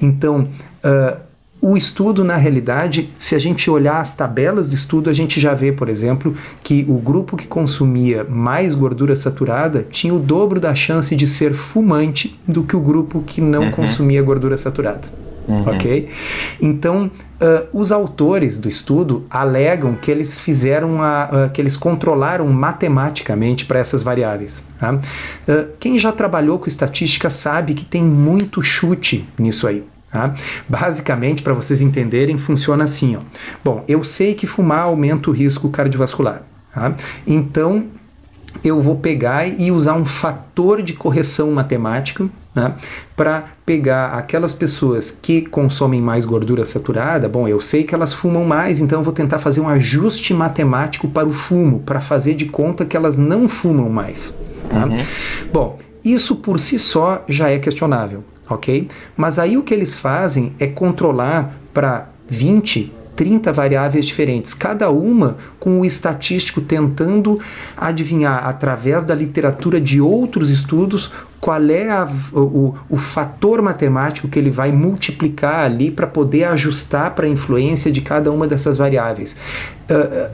[0.00, 0.48] então,
[0.84, 1.20] uh,
[1.60, 5.52] o estudo, na realidade, se a gente olhar as tabelas do estudo, a gente já
[5.52, 10.74] vê, por exemplo, que o grupo que consumia mais gordura saturada tinha o dobro da
[10.74, 13.70] chance de ser fumante do que o grupo que não uhum.
[13.72, 15.25] consumia gordura saturada.
[15.48, 15.68] Uhum.
[15.68, 16.08] Ok?
[16.60, 22.46] Então, uh, os autores do estudo alegam que eles fizeram, a, uh, que eles controlaram
[22.48, 24.62] matematicamente para essas variáveis.
[24.78, 24.94] Tá?
[24.94, 29.84] Uh, quem já trabalhou com estatística sabe que tem muito chute nisso aí.
[30.10, 30.34] Tá?
[30.68, 33.16] Basicamente, para vocês entenderem, funciona assim.
[33.16, 33.20] Ó.
[33.64, 36.42] Bom, eu sei que fumar aumenta o risco cardiovascular.
[36.72, 36.94] Tá?
[37.26, 37.84] Então,
[38.64, 42.74] eu vou pegar e usar um fator de correção matemático né,
[43.14, 47.28] para pegar aquelas pessoas que consomem mais gordura saturada.
[47.28, 51.06] Bom, eu sei que elas fumam mais, então eu vou tentar fazer um ajuste matemático
[51.08, 54.34] para o fumo, para fazer de conta que elas não fumam mais.
[54.70, 54.86] Tá?
[54.86, 55.04] Uhum.
[55.52, 58.88] Bom, isso por si só já é questionável, ok?
[59.16, 65.38] Mas aí o que eles fazem é controlar para 20, 30 variáveis diferentes, cada uma
[65.58, 67.40] com o estatístico tentando
[67.76, 74.38] adivinhar através da literatura de outros estudos qual é a, o, o fator matemático que
[74.38, 79.36] ele vai multiplicar ali para poder ajustar para a influência de cada uma dessas variáveis.
[79.90, 80.30] Uh,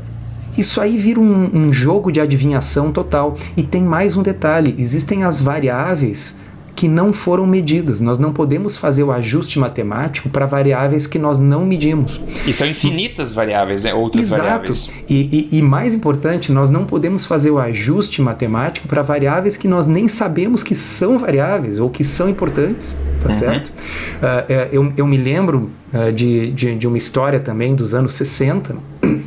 [0.57, 3.37] isso aí vira um, um jogo de adivinhação total.
[3.57, 6.37] E tem mais um detalhe: existem as variáveis
[6.75, 8.01] que não foram medidas.
[8.01, 12.21] Nós não podemos fazer o ajuste matemático para variáveis que nós não medimos.
[12.47, 13.95] E são infinitas variáveis, né?
[13.95, 14.43] outras Exato.
[14.43, 14.91] variáveis.
[15.09, 19.69] E, e, e mais importante, nós não podemos fazer o ajuste matemático para variáveis que
[19.69, 23.33] nós nem sabemos que são variáveis ou que são importantes, tá uhum.
[23.33, 23.69] certo?
[23.69, 28.77] Uh, eu, eu me lembro uh, de, de, de uma história também dos anos 60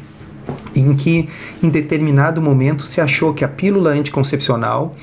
[0.76, 1.30] em que
[1.62, 4.94] em determinado momento se achou que a pílula anticoncepcional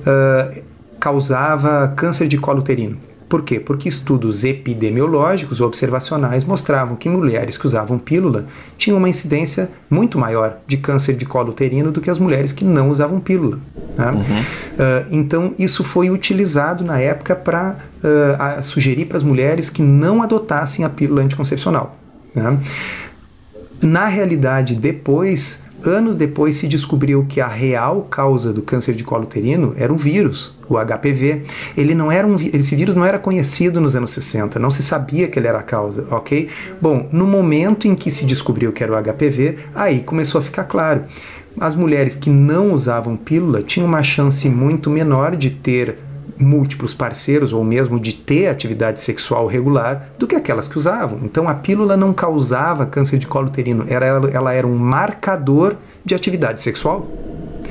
[0.00, 0.62] uh,
[1.02, 2.96] causava câncer de colo uterino.
[3.28, 3.58] Por quê?
[3.58, 8.46] Porque estudos epidemiológicos observacionais mostravam que mulheres que usavam pílula
[8.78, 12.64] tinham uma incidência muito maior de câncer de colo uterino do que as mulheres que
[12.64, 13.58] não usavam pílula.
[13.98, 14.10] Né?
[14.12, 14.20] Uhum.
[14.20, 20.22] Uh, então, isso foi utilizado na época para uh, sugerir para as mulheres que não
[20.22, 21.96] adotassem a pílula anticoncepcional.
[22.32, 22.60] Né?
[23.82, 29.24] Na realidade, depois Anos depois se descobriu que a real causa do câncer de colo
[29.24, 31.42] uterino era um vírus, o HPV.
[31.76, 35.26] Ele não era um, esse vírus não era conhecido nos anos 60, não se sabia
[35.26, 36.48] que ele era a causa, ok?
[36.80, 40.64] Bom, no momento em que se descobriu que era o HPV, aí começou a ficar
[40.64, 41.02] claro.
[41.60, 45.98] As mulheres que não usavam pílula tinham uma chance muito menor de ter
[46.38, 51.20] múltiplos parceiros ou mesmo de ter atividade sexual regular do que aquelas que usavam.
[51.22, 56.14] Então a pílula não causava câncer de colo uterino, era, ela era um marcador de
[56.14, 57.06] atividade sexual.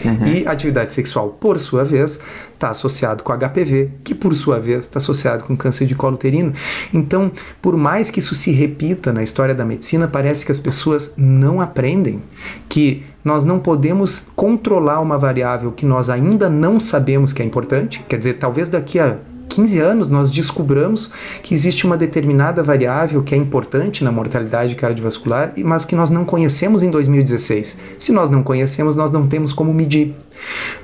[0.03, 0.27] Uhum.
[0.27, 2.19] E atividade sexual, por sua vez,
[2.53, 6.53] está associado com HPV, que por sua vez está associado com câncer de colo uterino.
[6.93, 11.13] Então, por mais que isso se repita na história da medicina, parece que as pessoas
[11.15, 12.21] não aprendem
[12.67, 18.03] que nós não podemos controlar uma variável que nós ainda não sabemos que é importante.
[18.07, 19.17] Quer dizer, talvez daqui a
[19.53, 21.11] 15 anos nós descobramos
[21.43, 26.25] que existe uma determinada variável que é importante na mortalidade cardiovascular, mas que nós não
[26.25, 27.77] conhecemos em 2016.
[27.99, 30.15] Se nós não conhecemos, nós não temos como medir.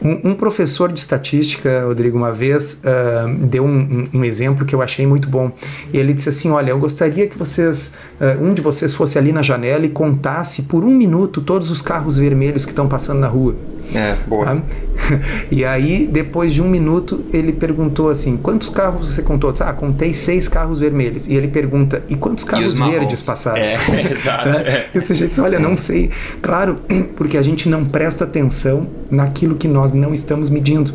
[0.01, 4.75] Um, um professor de estatística, Rodrigo, uma vez uh, deu um, um, um, exemplo que
[4.75, 5.51] eu achei muito bom.
[5.93, 9.41] Ele disse assim: Olha, eu gostaria que vocês, uh, um de vocês fosse ali na
[9.41, 13.55] janela e contasse por um minuto todos os carros vermelhos que estão passando na rua.
[13.93, 14.45] É, boa.
[14.45, 14.61] Tá?
[15.49, 19.53] E aí, depois de um minuto, ele perguntou assim: quantos carros você contou?
[19.61, 21.27] Ah, contei seis carros vermelhos.
[21.27, 23.57] E ele pergunta: e quantos carros e verdes passaram?
[23.57, 23.75] É,
[24.11, 24.49] exato.
[24.67, 24.89] É.
[24.93, 26.09] Esse jeito, olha, não sei.
[26.41, 26.79] Claro,
[27.15, 30.93] porque a gente não presta atenção naquilo que nós não estamos medindo.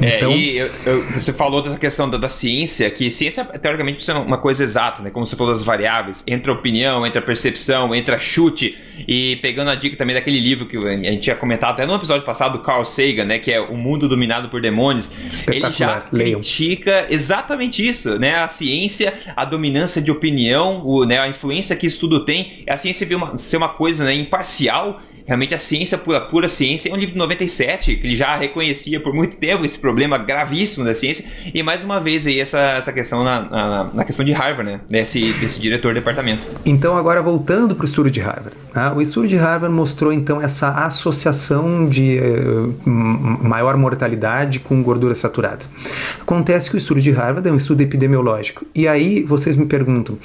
[0.00, 0.32] É, então...
[0.32, 4.38] e eu, eu, você falou dessa questão da, da, ciência, que ciência teoricamente é uma
[4.38, 5.10] coisa exata, né?
[5.10, 9.36] Como você falou das variáveis, entre a opinião, entre a percepção, entre a chute, e
[9.36, 12.58] pegando a dica também daquele livro que a gente tinha comentado até no episódio passado
[12.58, 13.38] do Carl Sagan, né?
[13.38, 15.10] Que é O Mundo Dominado por Demônios.
[15.46, 16.40] Ele já Leiam.
[16.40, 18.36] critica exatamente isso, né?
[18.36, 22.76] A ciência, a dominância de opinião, o, né, a influência que isso tudo tem, a
[22.76, 23.06] ciência
[23.36, 27.18] ser uma coisa né, imparcial Realmente a ciência, pura, pura ciência, é um livro de
[27.18, 31.22] 97, que ele já reconhecia por muito tempo esse problema gravíssimo da ciência.
[31.52, 34.80] E mais uma vez aí essa, essa questão na, na, na questão de Harvard, né?
[34.88, 36.46] Desse, desse diretor do departamento.
[36.64, 38.56] Então, agora voltando para o estudo de Harvard.
[38.72, 38.94] Tá?
[38.94, 45.66] O estudo de Harvard mostrou então essa associação de uh, maior mortalidade com gordura saturada.
[46.18, 48.64] Acontece que o estudo de Harvard é um estudo epidemiológico.
[48.74, 50.18] E aí vocês me perguntam,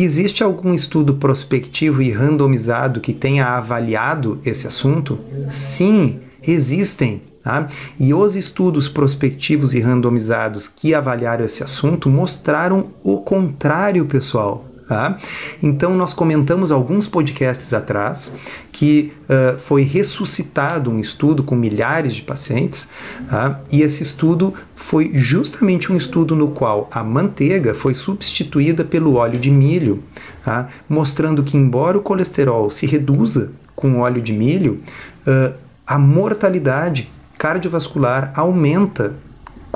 [0.00, 5.18] Existe algum estudo prospectivo e randomizado que tenha avaliado esse assunto?
[5.50, 7.20] Sim, existem.
[7.42, 7.66] Tá?
[7.98, 14.66] E os estudos prospectivos e randomizados que avaliaram esse assunto mostraram o contrário, pessoal.
[14.86, 15.16] Tá?
[15.60, 18.32] Então, nós comentamos alguns podcasts atrás
[18.78, 22.88] que uh, foi ressuscitado um estudo com milhares de pacientes,
[23.28, 23.60] tá?
[23.72, 29.36] e esse estudo foi justamente um estudo no qual a manteiga foi substituída pelo óleo
[29.36, 30.00] de milho,
[30.44, 30.68] tá?
[30.88, 34.80] mostrando que, embora o colesterol se reduza com óleo de milho,
[35.26, 35.52] uh,
[35.84, 39.16] a mortalidade cardiovascular aumenta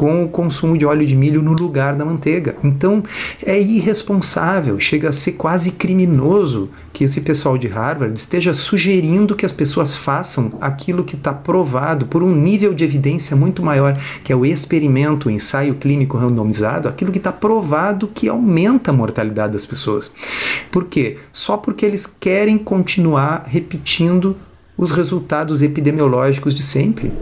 [0.02, 2.56] com o consumo de óleo de milho no lugar da manteiga.
[2.64, 3.04] Então
[3.46, 9.46] é irresponsável, chega a ser quase criminoso que esse pessoal de Harvard esteja sugerindo que
[9.46, 14.32] as pessoas façam aquilo que está provado por um nível de evidência muito maior, que
[14.32, 19.52] é o experimento, o ensaio clínico randomizado, aquilo que está provado que aumenta a mortalidade
[19.52, 20.10] das pessoas.
[20.72, 21.18] Por quê?
[21.32, 24.36] Só porque eles querem continuar repetindo
[24.76, 27.12] os resultados epidemiológicos de sempre.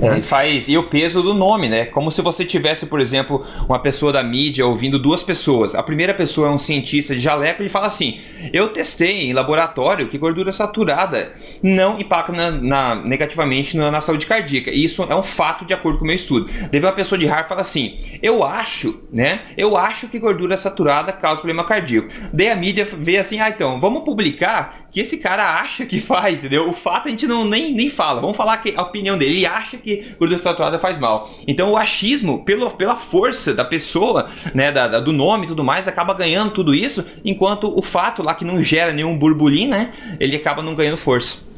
[0.00, 0.12] Né?
[0.12, 0.68] Ele faz.
[0.68, 1.84] E o peso do nome, né?
[1.84, 5.74] Como se você tivesse, por exemplo, uma pessoa da mídia ouvindo duas pessoas.
[5.74, 8.20] A primeira pessoa é um cientista de jaleco e fala assim:
[8.52, 14.24] Eu testei em laboratório que gordura saturada não impacta na, na, negativamente na, na, saúde
[14.24, 14.70] cardíaca.
[14.70, 16.50] E isso é um fato de acordo com o meu estudo.
[16.70, 19.40] Deve uma pessoa de Harvard fala assim: Eu acho, né?
[19.58, 22.08] Eu acho que gordura saturada causa problema cardíaco.
[22.32, 26.38] Daí a mídia vê assim: Ah, então, vamos publicar que esse cara acha que faz,
[26.38, 26.68] entendeu?
[26.68, 28.20] O fato a gente não nem, nem fala.
[28.20, 29.30] Vamos falar que a opinião dele.
[29.30, 31.30] Ele acha que gordura saturada faz mal.
[31.46, 35.64] Então o achismo, pelo, pela força da pessoa, né, da, da, do nome e tudo
[35.64, 39.90] mais, acaba ganhando tudo isso, enquanto o fato lá que não gera nenhum burburinho, né,
[40.18, 41.49] ele acaba não ganhando força.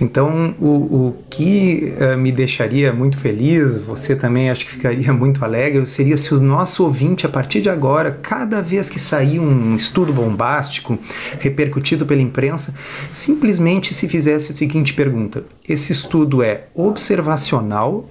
[0.00, 5.44] Então, o, o que uh, me deixaria muito feliz, você também acho que ficaria muito
[5.44, 9.74] alegre, seria se o nosso ouvinte, a partir de agora, cada vez que sair um
[9.76, 10.98] estudo bombástico
[11.38, 12.74] repercutido pela imprensa,
[13.12, 18.08] simplesmente se fizesse a seguinte pergunta: esse estudo é observacional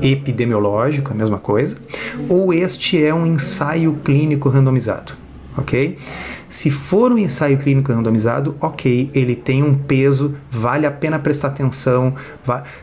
[0.00, 1.76] epidemiológico, a mesma coisa,
[2.28, 5.12] ou este é um ensaio clínico randomizado,
[5.56, 5.96] ok?
[6.48, 11.48] Se for um ensaio clínico randomizado, ok, ele tem um peso, vale a pena prestar
[11.48, 12.14] atenção.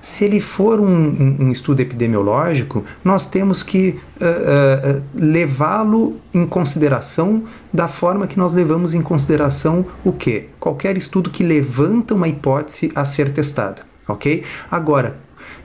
[0.01, 6.45] Se ele for um, um, um estudo epidemiológico, nós temos que uh, uh, levá-lo em
[6.45, 10.49] consideração da forma que nós levamos em consideração o que?
[10.59, 14.43] Qualquer estudo que levanta uma hipótese a ser testada, ok?
[14.69, 15.17] Agora,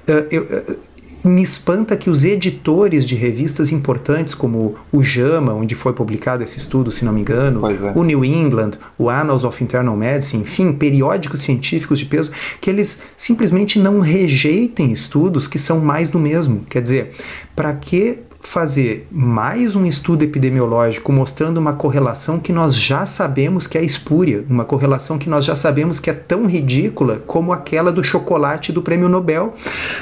[0.09, 0.47] uh, eu,
[1.25, 6.59] me espanta que os editores de revistas importantes, como o JAMA, onde foi publicado esse
[6.59, 7.93] estudo, se não me engano, é.
[7.95, 12.31] o New England, o Annals of Internal Medicine, enfim, periódicos científicos de peso,
[12.61, 16.65] que eles simplesmente não rejeitem estudos que são mais do mesmo.
[16.69, 17.11] Quer dizer,
[17.55, 23.77] para que fazer mais um estudo epidemiológico mostrando uma correlação que nós já sabemos que
[23.77, 28.03] é espúria, uma correlação que nós já sabemos que é tão ridícula como aquela do
[28.03, 29.55] chocolate do prêmio Nobel.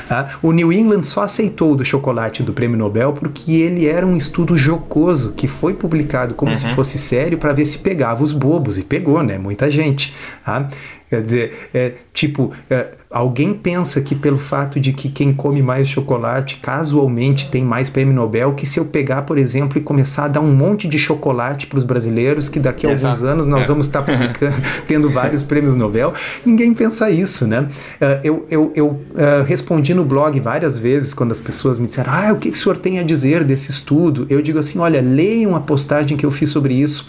[0.09, 0.39] Tá?
[0.41, 4.57] O New England só aceitou do chocolate do prêmio Nobel porque ele era um estudo
[4.57, 6.59] jocoso que foi publicado como uhum.
[6.59, 9.36] se fosse sério para ver se pegava os bobos e pegou, né?
[9.36, 10.14] Muita gente.
[10.45, 10.68] Tá?
[11.09, 15.88] Quer dizer, é, tipo, é, alguém pensa que pelo fato de que quem come mais
[15.88, 20.28] chocolate casualmente tem mais prêmio Nobel, que se eu pegar, por exemplo, e começar a
[20.28, 23.14] dar um monte de chocolate para os brasileiros, que daqui a Exato.
[23.14, 23.66] alguns anos nós é.
[23.66, 24.04] vamos estar
[24.86, 26.12] tendo vários prêmios Nobel,
[26.44, 27.61] ninguém pensa isso, né?
[27.61, 32.12] Uh, eu eu, eu uh, respondi no blog várias vezes quando as pessoas me disseram,
[32.12, 34.26] ah, o que, que o senhor tem a dizer desse estudo?
[34.28, 37.06] Eu digo assim, olha, leiam a postagem que eu fiz sobre isso.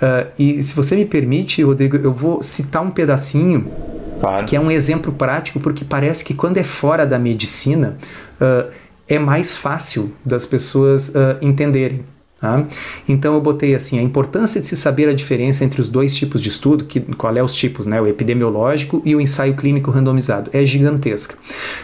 [0.00, 3.33] Uh, e se você me permite, Rodrigo, eu vou citar um pedacinho
[4.20, 4.46] claro.
[4.46, 7.96] que é um exemplo prático, porque parece que quando é fora da medicina,
[8.40, 8.70] uh,
[9.08, 12.04] é mais fácil das pessoas uh, entenderem.
[12.40, 12.62] Tá?
[13.08, 16.42] Então eu botei assim a importância de se saber a diferença entre os dois tipos
[16.42, 20.50] de estudo, que, qual é os tipos, né, o epidemiológico e o ensaio clínico randomizado,
[20.52, 21.36] é gigantesca.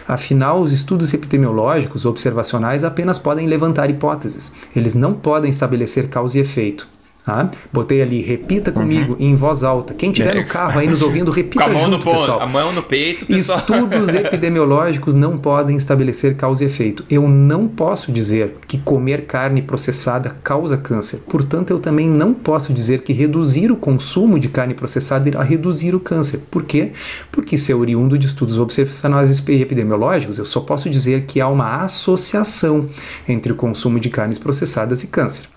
[0.07, 6.41] Afinal, os estudos epidemiológicos observacionais apenas podem levantar hipóteses, eles não podem estabelecer causa e
[6.41, 6.87] efeito.
[7.23, 7.51] Tá?
[7.71, 9.19] Botei ali, repita comigo uhum.
[9.19, 9.93] em voz alta.
[9.93, 12.41] Quem tiver no carro aí nos ouvindo, repita Com a mão junto, no ponto, pessoal.
[12.41, 13.59] A mão no peito, pessoal.
[13.59, 17.05] Estudos epidemiológicos não podem estabelecer causa e efeito.
[17.07, 21.21] Eu não posso dizer que comer carne processada causa câncer.
[21.27, 25.93] Portanto, eu também não posso dizer que reduzir o consumo de carne processada irá reduzir
[25.93, 26.39] o câncer.
[26.49, 26.91] Por quê?
[27.31, 30.39] Porque isso é oriundo de estudos observacionais e epidemiológicos.
[30.39, 32.87] Eu só posso dizer que há uma associação
[33.27, 35.50] entre o consumo de carnes processadas e câncer.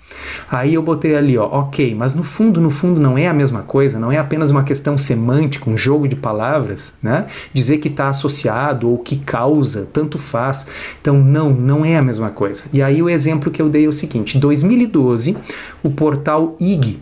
[0.50, 3.62] Aí eu botei ali, ó, ok, mas no fundo, no fundo não é a mesma
[3.62, 7.26] coisa, não é apenas uma questão semântica, um jogo de palavras, né?
[7.52, 10.66] Dizer que está associado ou que causa, tanto faz.
[11.00, 12.64] Então, não, não é a mesma coisa.
[12.72, 15.36] E aí o exemplo que eu dei é o seguinte: 2012,
[15.82, 16.98] o portal IG,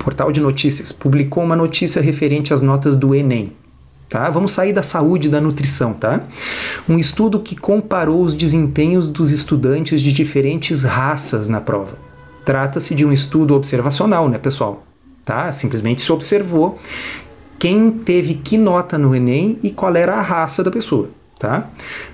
[0.00, 3.52] portal de notícias, publicou uma notícia referente às notas do Enem.
[4.08, 4.30] Tá?
[4.30, 6.22] Vamos sair da saúde e da nutrição, tá?
[6.88, 12.05] Um estudo que comparou os desempenhos dos estudantes de diferentes raças na prova.
[12.46, 14.84] Trata-se de um estudo observacional, né, pessoal?
[15.24, 15.50] Tá?
[15.50, 16.78] Simplesmente se observou
[17.58, 21.10] quem teve que nota no Enem e qual era a raça da pessoa.
[21.40, 21.68] Tá?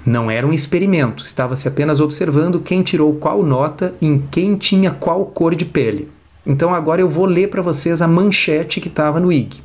[0.06, 5.26] Não era um experimento, estava-se apenas observando quem tirou qual nota em quem tinha qual
[5.26, 6.08] cor de pele.
[6.46, 9.60] Então agora eu vou ler para vocês a manchete que estava no IG.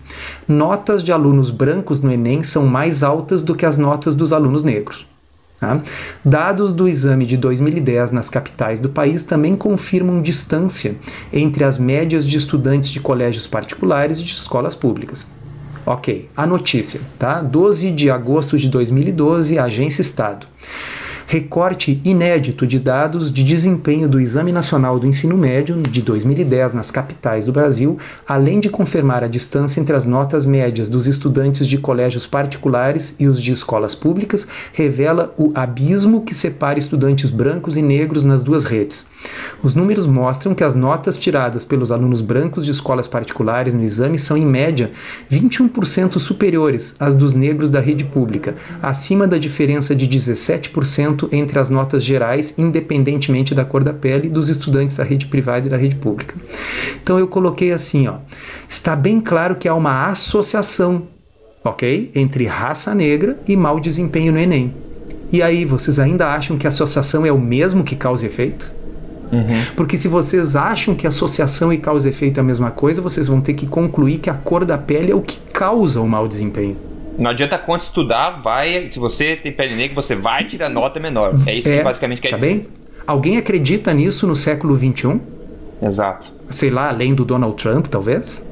[0.45, 4.63] Notas de alunos brancos no Enem são mais altas do que as notas dos alunos
[4.63, 5.07] negros.
[5.59, 5.81] Tá?
[6.23, 10.95] Dados do exame de 2010 nas capitais do país também confirmam distância
[11.33, 15.27] entre as médias de estudantes de colégios particulares e de escolas públicas.
[15.83, 17.41] Ok, a notícia, tá?
[17.41, 20.45] 12 de agosto de 2012, Agência Estado
[21.29, 26.89] recorte inédito de dados de desempenho do Exame Nacional do Ensino Médio de 2010 nas
[26.89, 31.77] capitais do Brasil, além de confirmar a distância entre as notas médias dos estudantes de
[31.77, 37.81] colégios particulares e os de escolas públicas, revela o abismo que separa estudantes brancos e
[37.81, 39.05] negros nas duas redes.
[39.61, 44.17] Os números mostram que as notas tiradas pelos alunos brancos de escolas particulares no exame
[44.17, 44.91] são, em média,
[45.29, 51.69] 21% superiores às dos negros da rede pública, acima da diferença de 17% entre as
[51.69, 55.95] notas gerais, independentemente da cor da pele, dos estudantes da rede privada e da rede
[55.95, 56.35] pública.
[57.01, 58.17] Então eu coloquei assim, ó,
[58.67, 61.07] está bem claro que há uma associação,
[61.63, 64.73] ok, entre raça negra e mau desempenho no Enem.
[65.31, 68.71] E aí, vocês ainda acham que a associação é o mesmo que causa e efeito?
[69.31, 69.61] Uhum.
[69.75, 73.27] Porque se vocês acham que associação e causa e efeito é a mesma coisa, vocês
[73.27, 76.27] vão ter que concluir que a cor da pele é o que causa o mau
[76.27, 76.77] desempenho.
[77.17, 78.89] Não adianta quanto estudar, vai.
[78.89, 81.33] Se você tem pele negra, você vai tirar nota menor.
[81.45, 82.47] É isso é, que basicamente quer tá dizer.
[82.47, 82.67] Bem?
[83.05, 85.19] Alguém acredita nisso no século XXI?
[85.81, 86.33] Exato.
[86.49, 88.43] Sei lá, além do Donald Trump, talvez?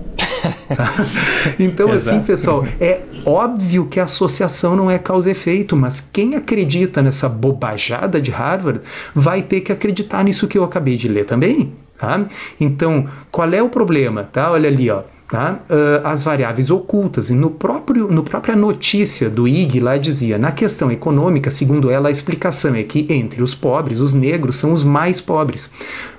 [1.59, 6.36] então, assim, pessoal, é óbvio que a associação não é causa e efeito, mas quem
[6.36, 8.82] acredita nessa bobajada de Harvard
[9.13, 11.74] vai ter que acreditar nisso que eu acabei de ler também.
[11.97, 12.26] Tá?
[12.59, 14.24] Então, qual é o problema?
[14.24, 14.51] Tá?
[14.51, 15.61] Olha ali, ó tá?
[15.69, 17.30] Uh, as variáveis ocultas.
[17.30, 22.09] E no próprio no própria notícia do IG lá dizia, na questão econômica, segundo ela,
[22.09, 25.69] a explicação é que entre os pobres, os negros são os mais pobres.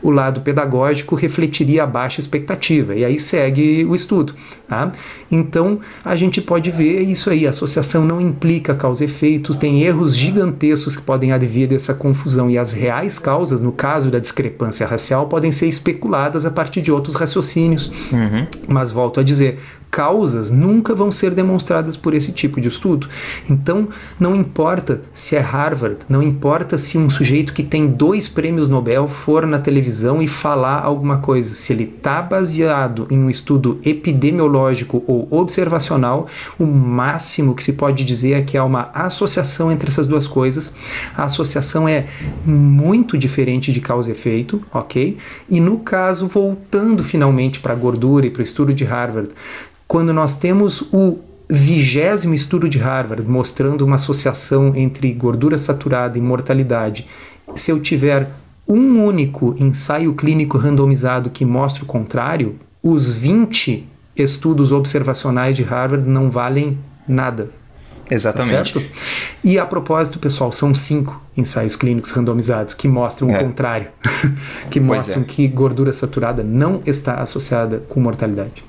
[0.06, 2.94] O lado pedagógico refletiria a baixa expectativa.
[2.94, 4.34] E aí segue o estudo.
[4.68, 4.92] Tá?
[5.28, 7.44] Então a gente pode ver isso aí.
[7.44, 12.48] A associação não implica causa e efeito, tem erros gigantescos que podem advir dessa confusão.
[12.48, 16.92] E as reais causas, no caso da discrepância racial, podem ser especuladas a partir de
[16.92, 17.90] outros raciocínios.
[18.12, 18.46] Uhum.
[18.68, 19.58] Mas volto a dizer,
[19.96, 23.08] causas nunca vão ser demonstradas por esse tipo de estudo.
[23.48, 23.88] Então,
[24.20, 29.08] não importa se é Harvard, não importa se um sujeito que tem dois prêmios Nobel
[29.08, 35.02] for na televisão e falar alguma coisa, se ele está baseado em um estudo epidemiológico
[35.06, 36.26] ou observacional,
[36.58, 40.74] o máximo que se pode dizer é que há uma associação entre essas duas coisas.
[41.16, 42.06] A associação é
[42.44, 45.16] muito diferente de causa e efeito, ok?
[45.48, 49.30] E no caso, voltando finalmente para a gordura e para o estudo de Harvard,
[49.86, 51.18] quando nós temos o
[51.48, 57.06] vigésimo estudo de Harvard mostrando uma associação entre gordura saturada e mortalidade,
[57.54, 58.28] se eu tiver
[58.68, 66.08] um único ensaio clínico randomizado que mostre o contrário, os 20 estudos observacionais de Harvard
[66.08, 67.50] não valem nada.
[68.10, 68.74] Exatamente.
[68.74, 68.80] Tá
[69.42, 73.38] e a propósito, pessoal, são cinco ensaios clínicos randomizados que mostram é.
[73.38, 73.88] o contrário,
[74.70, 75.24] que pois mostram é.
[75.24, 78.64] que gordura saturada não está associada com mortalidade.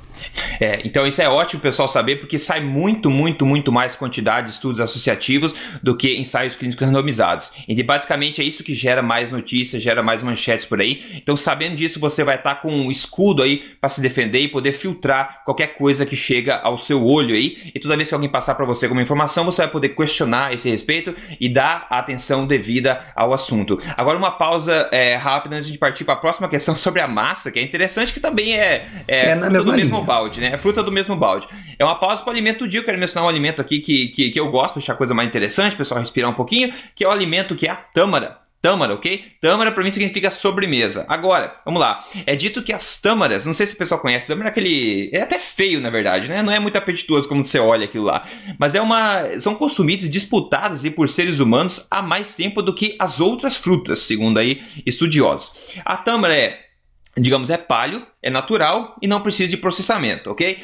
[0.59, 4.47] É, então isso é ótimo o pessoal saber, porque sai muito, muito, muito mais quantidade
[4.47, 7.53] de estudos associativos do que ensaios clínicos randomizados.
[7.67, 11.01] E basicamente é isso que gera mais notícias, gera mais manchetes por aí.
[11.15, 14.47] Então, sabendo disso, você vai estar tá com um escudo aí para se defender e
[14.47, 17.57] poder filtrar qualquer coisa que chega ao seu olho aí.
[17.73, 20.69] E toda vez que alguém passar para você alguma informação, você vai poder questionar esse
[20.69, 23.79] respeito e dar a atenção devida ao assunto.
[23.95, 27.51] Agora, uma pausa é, rápida antes de partir para a próxima questão sobre a massa,
[27.51, 30.51] que é interessante, que também é, é, é na mesma mesmo balde, né?
[30.53, 31.47] É fruta do mesmo balde.
[31.77, 32.79] É uma pausa para o alimento do dia.
[32.79, 35.27] Eu quero mencionar um alimento aqui que, que, que eu gosto, deixar a coisa mais
[35.27, 38.39] interessante, pessoal respirar um pouquinho, que é o alimento que é a tâmara.
[38.59, 39.23] Tâmara, ok?
[39.39, 41.05] Tâmara para mim significa sobremesa.
[41.07, 42.03] Agora, vamos lá.
[42.25, 45.09] É dito que as tâmaras, não sei se o pessoal conhece, tâmara é aquele.
[45.13, 46.41] É até feio, na verdade, né?
[46.41, 48.25] Não é muito apetitoso como você olha aquilo lá.
[48.57, 49.39] Mas é uma.
[49.39, 53.55] São consumidas e disputadas aí por seres humanos há mais tempo do que as outras
[53.57, 55.53] frutas, segundo aí estudiosos.
[55.85, 56.66] A tâmara é
[57.17, 60.57] digamos, é palho, é natural e não precisa de processamento, ok?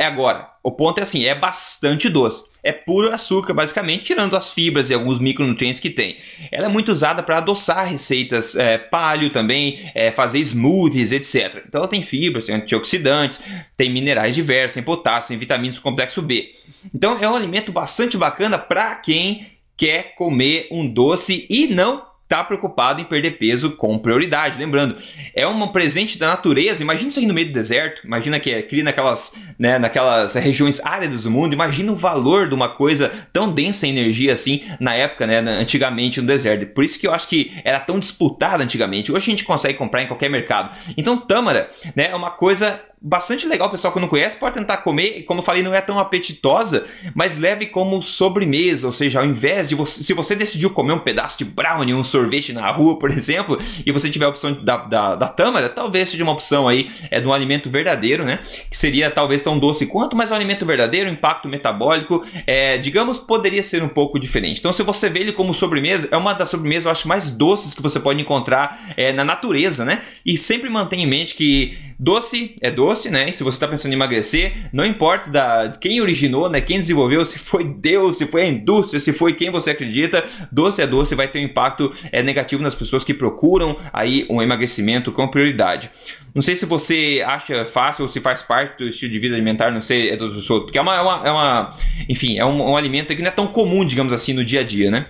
[0.00, 2.50] É agora, o ponto é assim, é bastante doce.
[2.62, 6.16] É puro açúcar, basicamente, tirando as fibras e alguns micronutrientes que tem.
[6.52, 11.64] Ela é muito usada para adoçar receitas é, palho também, é, fazer smoothies, etc.
[11.66, 13.40] Então ela tem fibras, tem antioxidantes,
[13.76, 16.54] tem minerais diversos, tem potássio, tem vitaminas do complexo B.
[16.94, 22.44] Então é um alimento bastante bacana para quem quer comer um doce e não tá
[22.44, 24.58] preocupado em perder peso com prioridade.
[24.58, 24.96] Lembrando,
[25.34, 26.82] é um presente da natureza.
[26.82, 28.06] Imagina isso aí no meio do deserto.
[28.06, 31.54] Imagina que é, cria naquelas, né, naquelas regiões áridas do mundo.
[31.54, 36.20] Imagina o valor de uma coisa tão densa em energia assim na época, né, antigamente
[36.20, 36.66] no deserto.
[36.66, 39.10] Por isso que eu acho que era tão disputada antigamente.
[39.10, 40.76] Hoje a gente consegue comprar em qualquer mercado.
[40.96, 45.22] Então, tâmara, né, é uma coisa bastante legal, pessoal que não conhece pode tentar comer,
[45.22, 49.68] como eu falei, não é tão apetitosa, mas leve como sobremesa, ou seja, ao invés
[49.68, 53.10] de você, se você decidiu comer um pedaço de brownie, um sorvete na rua, por
[53.10, 56.90] exemplo, e você tiver a opção da, da, da tâmara, talvez seja uma opção aí
[57.10, 58.40] é de um alimento verdadeiro, né,
[58.70, 63.62] que seria talvez tão doce quanto, mas um alimento verdadeiro, impacto metabólico, é, digamos, poderia
[63.62, 64.58] ser um pouco diferente.
[64.58, 67.74] Então, se você vê ele como sobremesa, é uma das sobremesas, eu acho, mais doces
[67.74, 72.54] que você pode encontrar é, na natureza, né, e sempre mantenha em mente que doce
[72.60, 73.28] é doce, né?
[73.28, 76.60] E se você está pensando em emagrecer, não importa da, quem originou, né?
[76.60, 80.80] Quem desenvolveu, se foi Deus, se foi a indústria, se foi quem você acredita, doce
[80.80, 85.10] é doce vai ter um impacto é, negativo nas pessoas que procuram aí um emagrecimento
[85.10, 85.90] com prioridade.
[86.34, 89.72] Não sei se você acha fácil ou se faz parte do estilo de vida alimentar,
[89.72, 91.76] não sei, é do Souto, porque é uma, é uma, é uma
[92.08, 94.62] enfim, é um, um alimento que não é tão comum, digamos assim, no dia a
[94.62, 95.06] dia, né?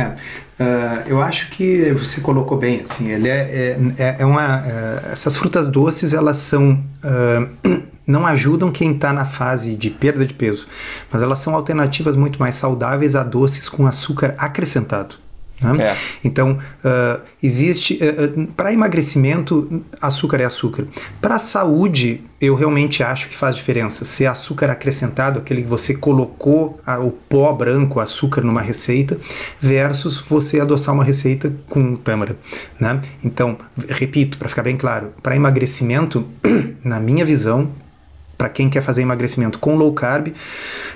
[0.00, 0.16] É,
[0.62, 5.36] uh, eu acho que você colocou bem, assim, ele é, é, é uma, uh, essas
[5.36, 7.48] frutas doces, elas são, uh,
[8.06, 10.66] não ajudam quem está na fase de perda de peso,
[11.10, 15.16] mas elas são alternativas muito mais saudáveis a doces com açúcar acrescentado.
[15.60, 15.84] Né?
[15.84, 15.96] É.
[16.24, 16.52] Então,
[16.84, 17.98] uh, existe.
[18.02, 20.86] Uh, uh, para emagrecimento, açúcar é açúcar.
[21.20, 24.04] Para saúde, eu realmente acho que faz diferença.
[24.04, 29.18] Se é açúcar acrescentado, aquele que você colocou a, o pó branco, açúcar numa receita,
[29.60, 32.36] versus você adoçar uma receita com tâmara.
[32.78, 33.00] Né?
[33.24, 36.26] Então, repito, para ficar bem claro, para emagrecimento,
[36.84, 37.70] na minha visão,
[38.38, 40.28] para quem quer fazer emagrecimento com low carb.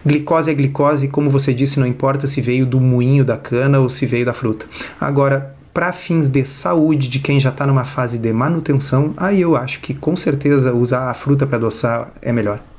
[0.07, 3.89] Glicose é glicose, como você disse, não importa se veio do moinho da cana ou
[3.89, 4.65] se veio da fruta.
[5.01, 9.57] Agora, para fins de saúde de quem já está numa fase de manutenção, aí eu
[9.57, 12.72] acho que com certeza usar a fruta para adoçar é melhor.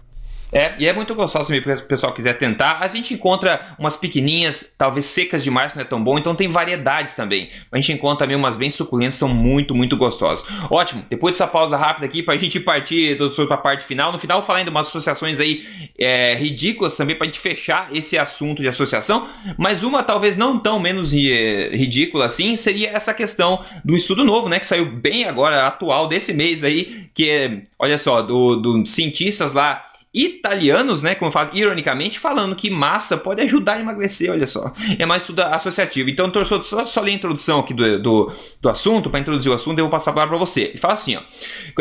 [0.53, 2.77] É, e é muito gostoso se o pessoal quiser tentar.
[2.79, 7.15] A gente encontra umas pequenininhas, talvez secas demais, não é tão bom, então tem variedades
[7.15, 7.49] também.
[7.71, 10.45] A gente encontra também umas bem suculentas, são muito, muito gostosas.
[10.69, 14.11] Ótimo, depois dessa pausa rápida aqui, pra gente partir para a parte final.
[14.11, 15.65] No final, falando umas associações aí
[15.97, 19.27] é, ridículas também, pra gente fechar esse assunto de associação.
[19.57, 24.59] Mas uma talvez não tão menos ridícula assim, seria essa questão do estudo novo, né?
[24.59, 29.53] Que saiu bem agora, atual desse mês aí, que é, olha só, do, do cientistas
[29.53, 34.45] lá italianos, né, como eu falo, ironicamente, falando que massa pode ajudar a emagrecer, olha
[34.45, 34.71] só.
[34.99, 36.09] É mais tudo associativo.
[36.09, 39.55] Então, torçou só, só ler a introdução aqui do, do, do assunto, para introduzir o
[39.55, 40.63] assunto, eu vou passar a palavra para você.
[40.65, 41.21] Ele fala assim, ó,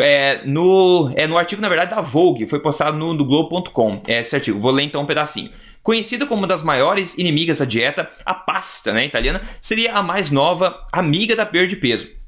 [0.01, 4.21] é, no, é, no artigo, na verdade, da Vogue, foi postado no, no Globo.com, é
[4.21, 4.59] esse artigo.
[4.59, 5.51] Vou ler então um pedacinho.
[5.83, 10.31] Conhecida como uma das maiores inimigas da dieta, a pasta né, italiana seria a mais
[10.31, 12.22] nova amiga da perda de peso.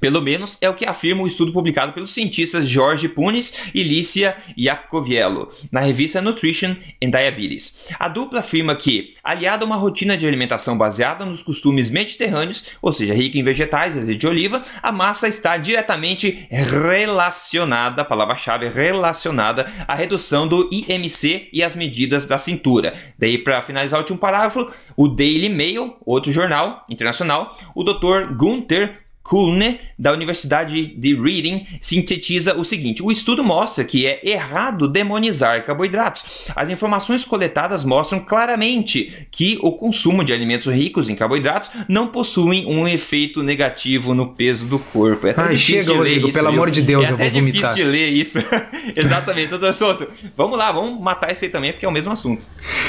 [0.00, 4.36] Pelo menos é o que afirma o estudo publicado pelos cientistas Jorge Punes e Lícia
[4.56, 7.86] Iacoviello na revista Nutrition and Diabetes.
[7.98, 12.92] A dupla afirma que, aliada a uma rotina de alimentação baseada nos costumes mediterrâneos, ou
[12.92, 19.70] seja, rica em vegetais e azeite de oliva, a massa está diretamente relacionada, palavra-chave relacionada,
[19.86, 22.94] à redução do IMC e às medidas da cintura.
[23.18, 28.34] Daí, para finalizar o último parágrafo, o Daily Mail, outro jornal internacional, o Dr.
[28.34, 34.88] Gunther Kulne, da Universidade de Reading, sintetiza o seguinte: o estudo mostra que é errado
[34.88, 36.24] demonizar carboidratos.
[36.56, 42.66] As informações coletadas mostram claramente que o consumo de alimentos ricos em carboidratos não possuem
[42.66, 45.28] um efeito negativo no peso do corpo.
[45.28, 46.56] É Ai, chega, Rodrigo, isso, pelo viu?
[46.56, 47.70] amor de Deus, é eu vou vomitar.
[47.70, 48.38] É difícil de ler isso.
[48.96, 50.08] Exatamente, doutor Souto.
[50.36, 52.42] Vamos lá, vamos matar isso aí também, porque é o mesmo assunto.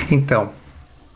[0.09, 0.51] Então,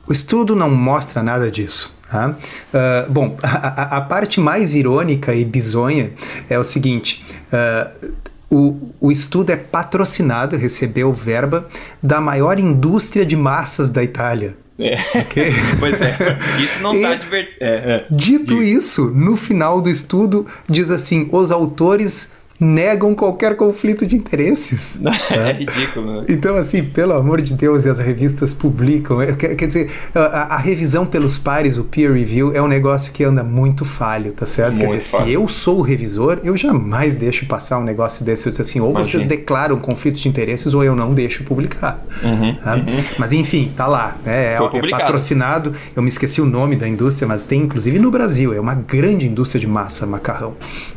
[0.07, 1.93] o estudo não mostra nada disso.
[2.09, 2.29] Tá?
[2.29, 6.11] Uh, bom, a, a, parte mais irônica e bizonha
[6.49, 8.13] é o seguinte: uh,
[8.49, 11.67] o, o estudo é patrocinado, recebeu verba
[12.01, 14.55] da maior indústria de massas da Itália.
[14.77, 14.97] É.
[15.19, 15.53] Okay?
[15.79, 16.15] pois é,
[16.59, 17.63] isso não está divertido.
[17.63, 18.05] É, é.
[18.11, 24.99] Dito isso, no final do estudo, diz assim: os autores negam qualquer conflito de interesses.
[25.31, 26.21] é ridículo.
[26.21, 26.25] Né?
[26.29, 29.17] Então, assim, pelo amor de Deus, e as revistas publicam.
[29.35, 33.23] Quer, quer dizer, a, a, revisão pelos pares, o peer review, é um negócio que
[33.23, 34.77] anda muito falho, tá certo?
[34.77, 35.25] Muito quer dizer, falho.
[35.25, 38.45] se eu sou o revisor, eu jamais deixo passar um negócio desse.
[38.45, 39.05] Eu disse assim, ou Imagina.
[39.05, 42.05] vocês declaram conflitos de interesses, ou eu não deixo publicar.
[42.23, 42.75] Uhum, tá?
[42.75, 43.03] uhum.
[43.17, 44.17] Mas enfim, tá lá.
[44.23, 44.53] Né?
[44.53, 45.73] É, é patrocinado.
[45.95, 48.53] Eu me esqueci o nome da indústria, mas tem inclusive no Brasil.
[48.53, 50.53] É uma grande indústria de massa, macarrão.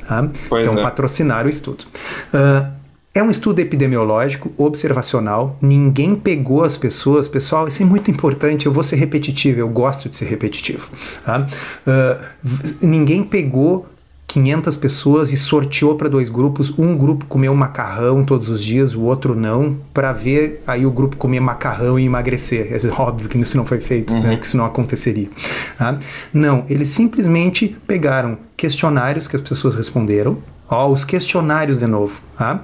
[0.09, 0.26] Tá?
[0.46, 0.82] Então, é.
[0.82, 1.84] patrocinar o estudo.
[2.32, 2.78] Uh,
[3.14, 7.26] é um estudo epidemiológico, observacional, ninguém pegou as pessoas.
[7.26, 10.90] Pessoal, isso é muito importante, eu vou ser repetitivo, eu gosto de ser repetitivo.
[11.24, 11.46] Tá?
[11.86, 13.86] Uh, ninguém pegou
[14.29, 16.72] 500 pessoas e sorteou para dois grupos.
[16.79, 21.16] Um grupo comeu macarrão todos os dias, o outro não, para ver aí o grupo
[21.16, 22.68] comer macarrão e emagrecer.
[22.70, 24.26] É óbvio que isso não foi feito, né, uhum.
[24.26, 25.31] né, que isso não aconteceria.
[25.79, 25.99] Tá?
[26.33, 30.39] Não, eles simplesmente pegaram questionários que as pessoas responderam,
[30.70, 32.62] Ó, os questionários de novo, tá?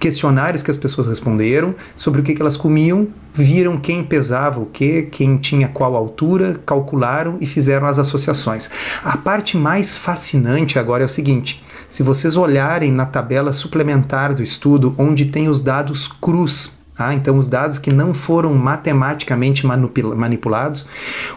[0.00, 4.66] Questionários que as pessoas responderam sobre o que, que elas comiam, viram quem pesava o
[4.66, 8.68] que, quem tinha qual altura, calcularam e fizeram as associações.
[9.02, 14.42] A parte mais fascinante agora é o seguinte: se vocês olharem na tabela suplementar do
[14.42, 20.86] estudo, onde tem os dados crus ah, então, os dados que não foram matematicamente manipulados,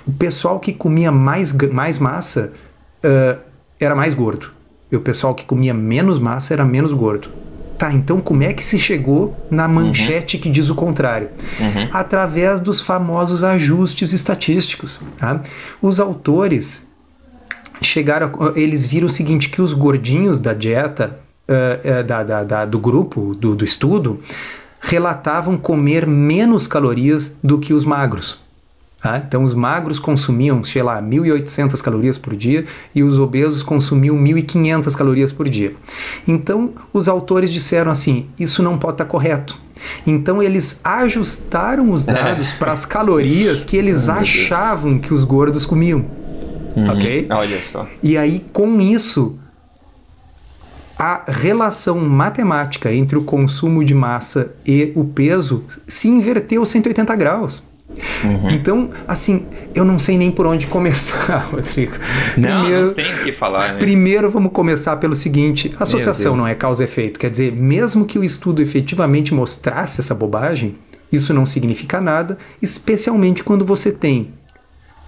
[0.05, 2.51] o pessoal que comia mais, mais massa
[3.03, 3.39] uh,
[3.79, 4.51] era mais gordo
[4.91, 7.29] e o pessoal que comia menos massa era menos gordo.
[7.77, 10.43] Tá, então como é que se chegou na manchete uhum.
[10.43, 11.29] que diz o contrário?
[11.59, 11.89] Uhum.
[11.91, 15.01] Através dos famosos ajustes estatísticos.
[15.17, 15.41] Tá?
[15.81, 16.87] Os autores
[17.81, 21.19] chegaram, eles viram o seguinte, que os gordinhos da dieta,
[21.49, 24.21] uh, uh, da, da, da, do grupo, do, do estudo,
[24.79, 28.44] relatavam comer menos calorias do que os magros.
[29.05, 29.21] Tá?
[29.23, 34.95] Então, os magros consumiam, sei lá, 1.800 calorias por dia e os obesos consumiam 1.500
[34.95, 35.75] calorias por dia.
[36.27, 39.61] Então, os autores disseram assim: isso não pode estar correto.
[40.07, 42.55] Então, eles ajustaram os dados é.
[42.57, 46.03] para as calorias que eles achavam que os gordos comiam.
[46.75, 46.89] Uhum.
[46.89, 47.27] Ok?
[47.29, 47.87] Olha só.
[48.01, 49.37] E aí, com isso,
[50.97, 57.63] a relação matemática entre o consumo de massa e o peso se inverteu 180 graus.
[58.23, 58.51] Uhum.
[58.51, 61.93] Então, assim, eu não sei nem por onde começar, Rodrigo.
[62.37, 63.73] Não, primeiro, não tem o que falar.
[63.73, 63.79] Né?
[63.79, 67.19] Primeiro, vamos começar pelo seguinte: associação não é causa e efeito.
[67.19, 70.75] Quer dizer, mesmo que o estudo efetivamente mostrasse essa bobagem,
[71.11, 74.33] isso não significa nada, especialmente quando você tem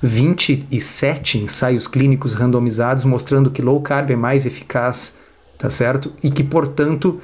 [0.01, 5.15] 27 ensaios clínicos randomizados mostrando que low carb é mais eficaz,
[5.57, 6.13] tá certo?
[6.23, 7.19] E que, portanto,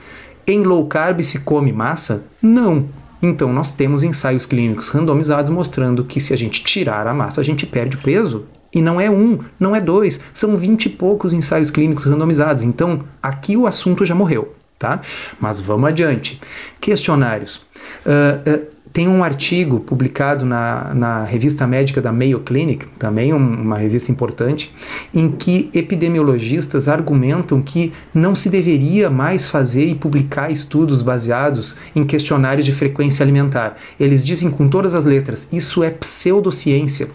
[0.45, 2.23] em low carb se come massa?
[2.41, 2.87] Não.
[3.23, 7.43] Então, nós temos ensaios clínicos randomizados mostrando que se a gente tirar a massa, a
[7.43, 8.45] gente perde o peso.
[8.75, 12.63] E não é um, não é dois, são vinte e poucos ensaios clínicos randomizados.
[12.63, 14.53] Então, aqui o assunto já morreu.
[14.83, 14.99] tá?
[15.39, 16.41] Mas vamos adiante.
[16.81, 17.61] Questionários.
[18.05, 23.37] Uh, uh, tem um artigo publicado na, na revista médica da Mayo Clinic, também um,
[23.37, 24.71] uma revista importante,
[25.11, 32.05] em que epidemiologistas argumentam que não se deveria mais fazer e publicar estudos baseados em
[32.05, 33.75] questionários de frequência alimentar.
[33.99, 37.09] Eles dizem com todas as letras: isso é pseudociência.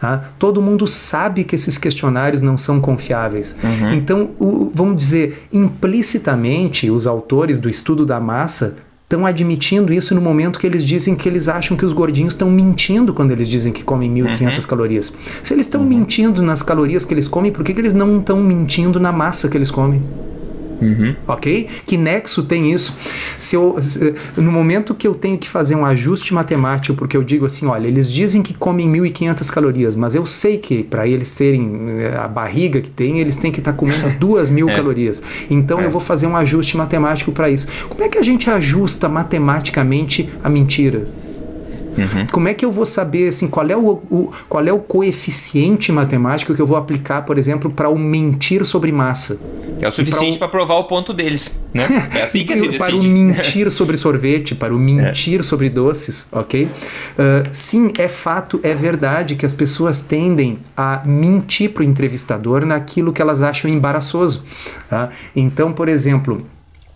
[0.00, 0.30] Tá?
[0.38, 3.56] Todo mundo sabe que esses questionários não são confiáveis.
[3.64, 3.94] Uhum.
[3.94, 10.20] Então, o, vamos dizer, implicitamente, os autores do estudo da massa estão admitindo isso no
[10.20, 13.72] momento que eles dizem que eles acham que os gordinhos estão mentindo quando eles dizem
[13.72, 14.62] que comem 1.500 uhum.
[14.62, 15.12] calorias.
[15.44, 15.86] Se eles estão uhum.
[15.86, 19.48] mentindo nas calorias que eles comem, por que, que eles não estão mentindo na massa
[19.48, 20.02] que eles comem?
[20.80, 21.14] Uhum.
[21.26, 21.68] Ok?
[21.86, 22.96] Que nexo tem isso?
[23.38, 27.22] Se eu, se, no momento que eu tenho que fazer um ajuste matemático, porque eu
[27.22, 31.34] digo assim, olha, eles dizem que comem 1.500 calorias, mas eu sei que para eles
[31.34, 34.74] terem eh, a barriga que tem, eles têm que estar tá comendo 2.000 é.
[34.74, 35.22] calorias.
[35.50, 35.86] Então é.
[35.86, 37.66] eu vou fazer um ajuste matemático para isso.
[37.88, 41.08] Como é que a gente ajusta matematicamente a mentira?
[41.96, 42.26] Uhum.
[42.30, 45.90] Como é que eu vou saber assim, qual, é o, o, qual é o coeficiente
[45.90, 49.38] matemático que eu vou aplicar, por exemplo, para o mentir sobre massa?
[49.80, 51.86] É o suficiente para provar o ponto deles, né?
[52.16, 52.78] É assim que se decide.
[52.78, 55.42] Para o mentir sobre sorvete, para o mentir é.
[55.42, 56.64] sobre doces, ok?
[56.64, 56.70] Uh,
[57.52, 63.12] sim, é fato, é verdade que as pessoas tendem a mentir para o entrevistador naquilo
[63.12, 64.44] que elas acham embaraçoso.
[64.88, 65.10] Tá?
[65.34, 66.46] Então, por exemplo,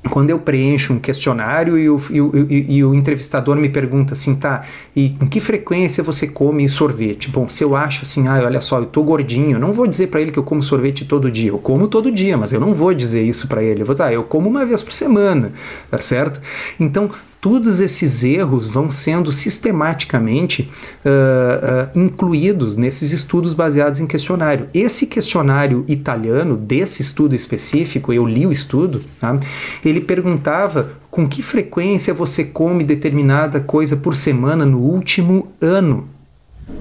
[0.09, 4.35] quando eu preencho um questionário e o, e, o, e o, entrevistador me pergunta assim,
[4.35, 4.65] tá,
[4.97, 7.29] e com que frequência você come sorvete?
[7.29, 10.07] Bom, se eu acho assim, ah, olha só, eu tô gordinho, eu não vou dizer
[10.07, 11.51] para ele que eu como sorvete todo dia.
[11.51, 13.83] Eu como todo dia, mas eu não vou dizer isso para ele.
[13.83, 15.53] Eu vou ah, eu como uma vez por semana,
[15.91, 16.41] tá certo?
[16.79, 17.11] Então,
[17.41, 20.71] todos esses erros vão sendo sistematicamente
[21.05, 24.69] uh, uh, incluídos nesses estudos baseados em questionário.
[24.75, 29.39] Esse questionário italiano, desse estudo específico, eu li o estudo, tá?
[29.85, 36.20] ele perguntava com que frequência você come determinada coisa por semana no último ano.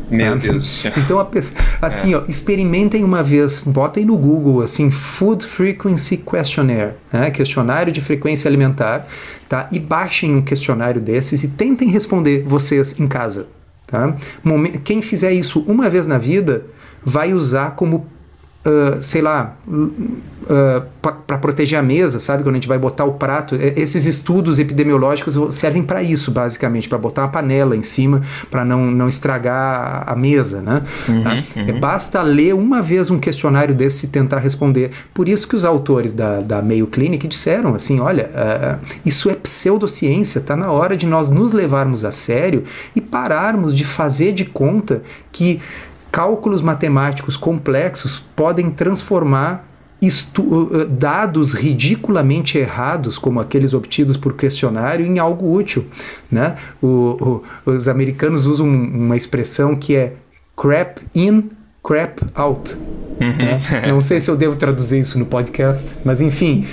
[0.10, 0.38] Meu tá?
[0.40, 0.92] Deus do céu.
[0.98, 1.28] Então,
[1.82, 2.18] assim, é.
[2.18, 7.30] ó, experimentem uma vez, botem no Google, assim, Food Frequency Questionnaire, né?
[7.32, 9.08] questionário de frequência alimentar,
[9.48, 9.68] tá?
[9.72, 13.48] E baixem um questionário desses e tentem responder vocês em casa,
[13.86, 14.16] tá?
[14.84, 16.66] Quem fizer isso uma vez na vida
[17.04, 18.08] vai usar como
[18.66, 22.44] Uh, sei lá, uh, para proteger a mesa, sabe?
[22.44, 26.98] Quando a gente vai botar o prato, esses estudos epidemiológicos servem para isso, basicamente, para
[26.98, 30.82] botar uma panela em cima para não, não estragar a mesa, né?
[31.08, 31.44] Uhum, tá?
[31.56, 31.80] uhum.
[31.80, 34.92] Basta ler uma vez um questionário desse e tentar responder.
[35.14, 39.36] Por isso que os autores da, da Mayo Clinic disseram assim, olha, uh, isso é
[39.36, 42.64] pseudociência, tá na hora de nós nos levarmos a sério
[42.96, 45.02] e pararmos de fazer de conta
[45.32, 45.62] que
[46.12, 49.68] cálculos matemáticos complexos podem transformar
[50.02, 55.86] uh, dados ridiculamente errados, como aqueles obtidos por questionário, em algo útil.
[56.32, 56.56] Né?
[56.82, 60.14] O, o, os americanos usam uma expressão que é
[60.56, 61.50] crap in,
[61.84, 62.76] crap out.
[63.20, 63.36] Uhum.
[63.36, 63.62] Né?
[63.88, 66.66] Não sei se eu devo traduzir isso no podcast, mas enfim,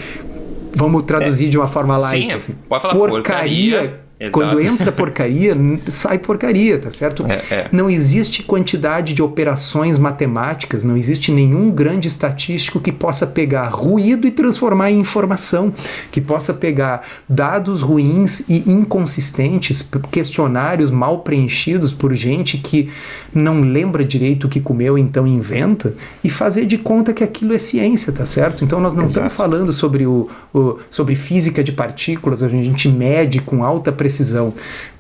[0.75, 1.49] vamos traduzir é.
[1.49, 2.23] de uma forma light.
[2.23, 2.55] Sim, assim.
[2.69, 4.33] pode falar porcaria, porcaria Exato.
[4.33, 5.55] Quando entra porcaria,
[5.89, 7.27] sai porcaria, tá certo?
[7.27, 7.69] É, é.
[7.71, 14.27] Não existe quantidade de operações matemáticas, não existe nenhum grande estatístico que possa pegar ruído
[14.27, 15.71] e transformar em informação,
[16.11, 22.89] que possa pegar dados ruins e inconsistentes, questionários mal preenchidos por gente que
[23.35, 25.95] não lembra direito o que comeu, então inventa,
[26.25, 28.65] e fazer de conta que aquilo é ciência, tá certo?
[28.65, 29.27] Então nós não Exato.
[29.27, 34.06] estamos falando sobre, o, o, sobre física de partículas, a gente mede com alta precisão.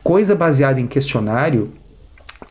[0.03, 1.73] Coisa baseada em questionário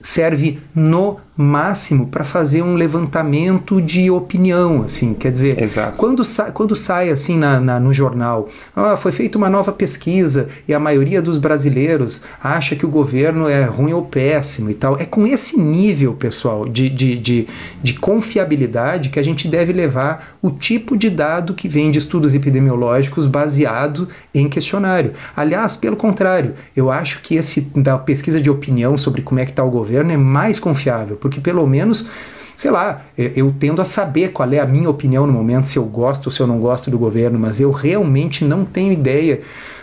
[0.02, 5.98] serve no máximo para fazer um levantamento de opinião, assim, quer dizer, Exato.
[5.98, 10.48] quando sai, quando sai assim na, na, no jornal, ah, foi feita uma nova pesquisa
[10.68, 14.98] e a maioria dos brasileiros acha que o governo é ruim ou péssimo e tal,
[14.98, 17.48] é com esse nível, pessoal, de, de, de,
[17.84, 22.34] de confiabilidade que a gente deve levar o tipo de dado que vem de estudos
[22.34, 25.12] epidemiológicos baseado em questionário.
[25.36, 29.52] Aliás, pelo contrário, eu acho que esse da pesquisa de opinião sobre como é que
[29.52, 32.06] está o governo é mais confiável porque pelo menos
[32.56, 35.84] sei lá, eu tendo a saber qual é a minha opinião no momento, se eu
[35.84, 39.42] gosto ou se eu não gosto do governo, mas eu realmente não tenho ideia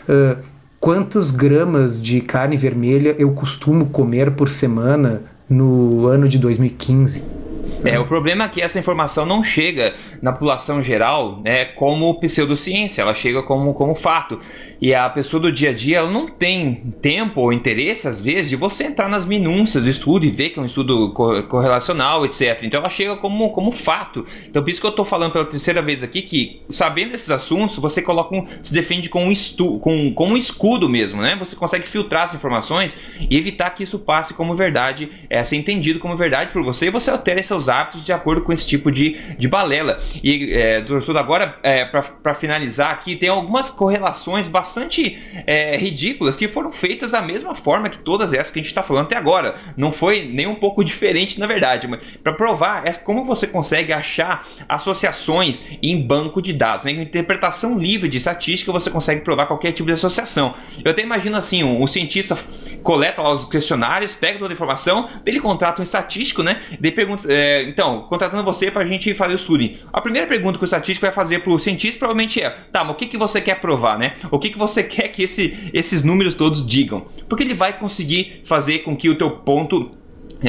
[0.09, 0.41] uh,
[0.81, 7.42] quantas gramas de carne vermelha eu costumo comer por semana no ano de 2015.
[7.85, 13.03] É, o problema é que essa informação não chega na população geral né, como pseudociência,
[13.03, 14.39] ela chega como, como fato.
[14.81, 18.51] E a pessoa do dia a dia ela não tem tempo ou interesse, às vezes,
[18.51, 21.13] de você entrar nas minúcias do estudo e ver que é um estudo
[21.49, 22.63] correlacional, etc.
[22.63, 24.25] Então ela chega como, como fato.
[24.49, 27.77] Então por isso que eu estou falando pela terceira vez aqui que, sabendo esses assuntos,
[27.77, 31.35] você coloca um, se defende com um, estu, com, com um escudo mesmo, né?
[31.37, 32.97] Você consegue filtrar as informações
[33.29, 36.91] e evitar que isso passe como verdade, é, ser entendido como verdade por você e
[36.91, 40.01] você altera seus hábitos de acordo com esse tipo de, de balela.
[40.23, 46.47] E, é, doutor agora, é, para finalizar aqui, tem algumas correlações bastante é, ridículas que
[46.49, 49.55] foram feitas da mesma forma que todas essas que a gente está falando até agora.
[49.77, 51.87] Não foi nem um pouco diferente, na verdade.
[51.87, 56.85] Mas para provar é como você consegue achar associações em banco de dados.
[56.85, 56.95] Né?
[56.95, 60.55] Com interpretação livre de estatística, você consegue provar qualquer tipo de associação.
[60.85, 62.37] Eu até imagino assim: um, um cientista
[62.83, 66.61] coleta lá os questionários, pega toda a informação, ele contrata um estatístico, né?
[66.81, 69.53] Daí pergunta, é, então, contratando você para a gente fazer o estudo.
[69.93, 72.95] A primeira pergunta que o estatístico vai fazer para o cientista provavelmente é: tá, mas
[72.95, 74.15] o que, que você quer provar, né?
[74.31, 77.07] O que, que você quer que esse, esses números todos digam?
[77.29, 79.91] Porque ele vai conseguir fazer com que o teu ponto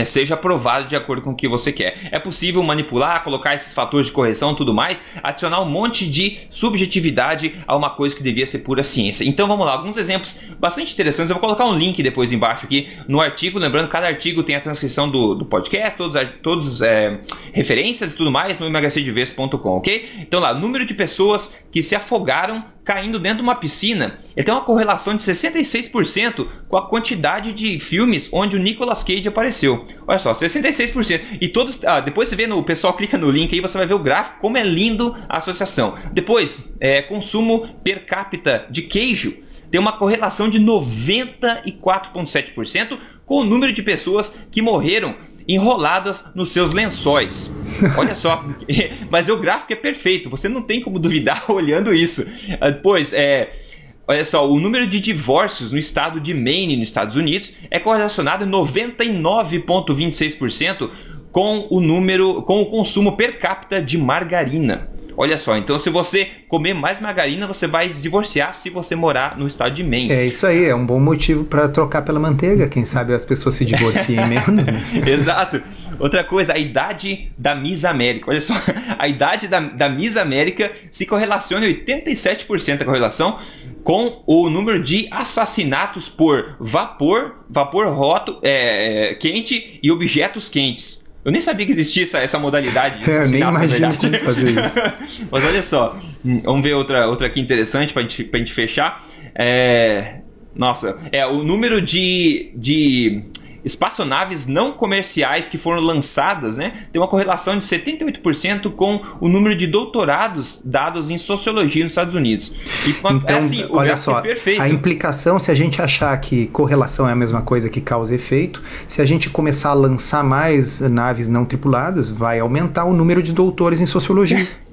[0.06, 1.98] seja aprovado de acordo com o que você quer.
[2.12, 7.54] É possível manipular, colocar esses fatores de correção tudo mais, adicionar um monte de subjetividade
[7.68, 9.24] a uma coisa que devia ser pura ciência.
[9.24, 11.30] Então vamos lá, alguns exemplos bastante interessantes.
[11.30, 13.60] Eu vou colocar um link depois embaixo aqui no artigo.
[13.60, 17.20] Lembrando, cada artigo tem a transcrição do, do podcast, todos, todos é,
[17.52, 20.10] referências e tudo mais no emagrecerdeves.com, ok?
[20.20, 24.54] Então lá, número de pessoas que se afogaram caindo dentro de uma piscina, ele tem
[24.54, 29.86] uma correlação de 66% com a quantidade de filmes onde o Nicolas Cage apareceu.
[30.08, 31.22] Olha só, 66%.
[31.40, 31.84] E todos.
[31.86, 32.60] Ah, depois você vê no.
[32.60, 35.38] O pessoal clica no link aí, você vai ver o gráfico, como é lindo a
[35.38, 35.96] associação.
[36.12, 43.74] Depois, é, consumo per capita de queijo tem uma correlação de 94,7% com o número
[43.74, 45.16] de pessoas que morreram
[45.48, 47.50] enroladas nos seus lençóis.
[47.98, 48.46] Olha só,
[49.10, 52.26] mas o gráfico é perfeito, você não tem como duvidar olhando isso.
[52.60, 53.60] Ah, pois é.
[54.06, 58.46] Olha só, o número de divórcios no estado de Maine, nos Estados Unidos, é correlacionado
[58.46, 60.90] 99,26%
[61.32, 64.90] com o número, com o consumo per capita de margarina.
[65.16, 69.38] Olha só, então se você comer mais margarina, você vai se divorciar se você morar
[69.38, 70.12] no estado de Maine.
[70.12, 72.68] É isso aí, é um bom motivo para trocar pela manteiga.
[72.68, 74.82] Quem sabe as pessoas se divorciem menos, né?
[75.06, 75.62] Exato.
[76.00, 78.30] Outra coisa, a idade da Miss América.
[78.30, 78.54] Olha só,
[78.98, 83.38] a idade da, da Miss América se correlaciona 87% a correlação
[83.84, 91.03] com o número de assassinatos por vapor, vapor roto, é, é quente e objetos quentes.
[91.26, 94.80] Eu nem sabia que existia essa, essa modalidade de é, nem imagino como fazer isso.
[95.32, 99.06] Mas olha só, hum, vamos ver outra, outra aqui interessante para gente, a gente fechar.
[99.34, 100.20] É,
[100.56, 103.24] nossa, é o número de, de
[103.64, 109.56] espaçonaves não comerciais que foram lançadas, né, tem uma correlação de 78% com o número
[109.56, 112.54] de doutorados dados em sociologia nos Estados Unidos.
[112.86, 117.08] E, então, é assim, olha só, é a implicação, se a gente achar que correlação
[117.08, 121.30] é a mesma coisa que causa efeito, se a gente começar a lançar mais naves
[121.30, 124.46] não tripuladas, vai aumentar o número de doutores em sociologia.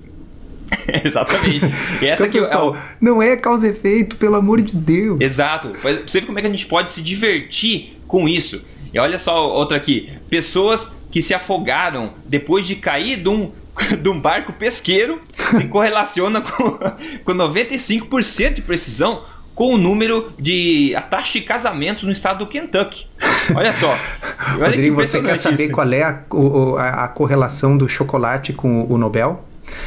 [1.05, 1.65] Exatamente.
[2.01, 2.83] E essa então, pessoal, é o...
[3.01, 5.21] não é causa efeito, pelo amor de Deus.
[5.21, 5.73] Exato.
[6.07, 8.65] Você vê como é que a gente pode se divertir com isso.
[8.93, 13.53] E olha só outra aqui: pessoas que se afogaram depois de cair de um,
[14.01, 16.79] de um barco pesqueiro se correlaciona com,
[17.25, 19.23] com 95% de precisão
[19.55, 23.07] com o número de a taxa de casamentos no estado do Kentucky.
[23.55, 23.95] Olha só.
[24.55, 25.75] Olha Rodrigo, você quer saber isso.
[25.75, 26.23] qual é a,
[26.79, 29.45] a, a, correlação do chocolate com o Nobel?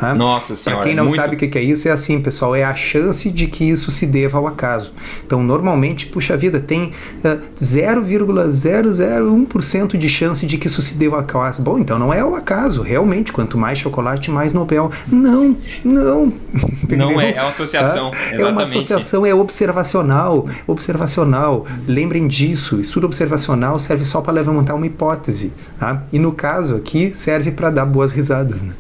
[0.05, 0.15] Tá?
[0.15, 0.83] Nossa senhora.
[0.83, 1.17] Para quem não muito...
[1.17, 4.07] sabe o que é isso, é assim, pessoal, é a chance de que isso se
[4.07, 4.93] deva ao acaso.
[5.25, 6.93] Então, normalmente, puxa vida, tem
[7.25, 11.63] uh, 0,001% de chance de que isso se deva ao acaso.
[11.63, 14.91] Bom, então não é ao acaso, realmente, quanto mais chocolate, mais Nobel.
[15.09, 16.31] Não, não.
[16.83, 17.11] Entendeu?
[17.11, 18.11] Não é, é uma associação.
[18.11, 18.19] Tá?
[18.33, 20.47] É uma associação, é observacional.
[20.67, 21.65] Observacional.
[21.89, 25.51] Lembrem disso, estudo observacional serve só para levantar uma hipótese.
[25.79, 26.03] Tá?
[26.13, 28.61] E no caso aqui, serve para dar boas risadas.
[28.61, 28.75] Né?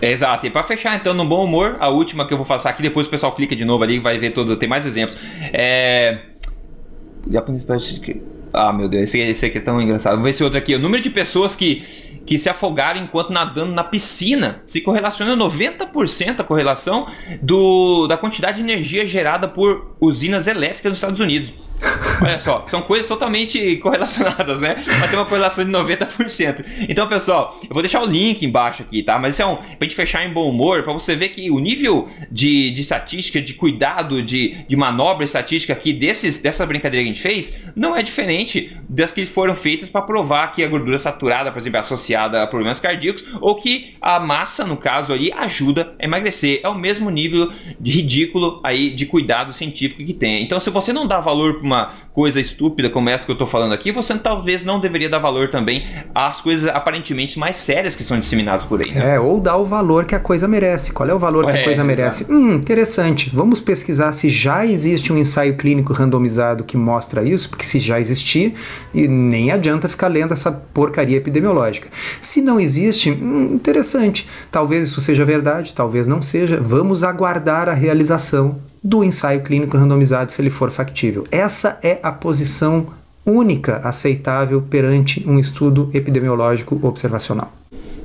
[0.00, 0.46] Exato.
[0.46, 3.06] E para fechar, então, no bom humor, a última que eu vou passar aqui, depois
[3.06, 4.56] o pessoal clica de novo ali e vai ver todo.
[4.56, 5.18] Tem mais exemplos.
[5.52, 6.18] É.
[8.52, 10.12] Ah, meu Deus, esse, esse aqui é tão engraçado.
[10.12, 10.74] Vamos ver esse outro aqui.
[10.74, 11.84] O número de pessoas que,
[12.24, 17.06] que se afogaram enquanto nadando na piscina se correlaciona 90% a correlação
[17.42, 21.52] do, da quantidade de energia gerada por usinas elétricas nos Estados Unidos.
[22.20, 24.82] Olha só, são coisas totalmente correlacionadas, né?
[25.00, 26.64] Mas tem uma correlação de 90%.
[26.88, 29.18] Então, pessoal, eu vou deixar o link embaixo aqui, tá?
[29.18, 29.56] Mas isso é um.
[29.56, 33.40] Pra gente fechar em bom humor, pra você ver que o nível de, de estatística,
[33.40, 37.96] de cuidado, de, de manobra estatística aqui desses, dessa brincadeira que a gente fez, não
[37.96, 41.80] é diferente das que foram feitas para provar que a gordura saturada, por exemplo, é
[41.80, 46.60] associada a problemas cardíacos, ou que a massa, no caso aí, ajuda a emagrecer.
[46.64, 50.42] É o mesmo nível de ridículo aí de cuidado científico que tem.
[50.42, 53.46] Então, se você não dá valor para uma coisa estúpida como essa que eu estou
[53.46, 58.02] falando aqui, você talvez não deveria dar valor também às coisas aparentemente mais sérias que
[58.02, 58.92] são disseminadas por aí.
[58.92, 59.14] Né?
[59.14, 60.90] É, ou dar o valor que a coisa merece.
[60.90, 62.26] Qual é o valor que é, a coisa merece?
[62.28, 63.30] Hum, interessante.
[63.32, 68.00] Vamos pesquisar se já existe um ensaio clínico randomizado que mostra isso, porque se já
[68.00, 68.54] existir,
[68.92, 71.88] nem adianta ficar lendo essa porcaria epidemiológica.
[72.20, 74.28] Se não existe, hum, interessante.
[74.50, 76.60] Talvez isso seja verdade, talvez não seja.
[76.60, 81.26] Vamos aguardar a realização do ensaio clínico randomizado se ele for factível.
[81.30, 82.88] Essa é a posição
[83.24, 87.52] única aceitável perante um estudo epidemiológico observacional.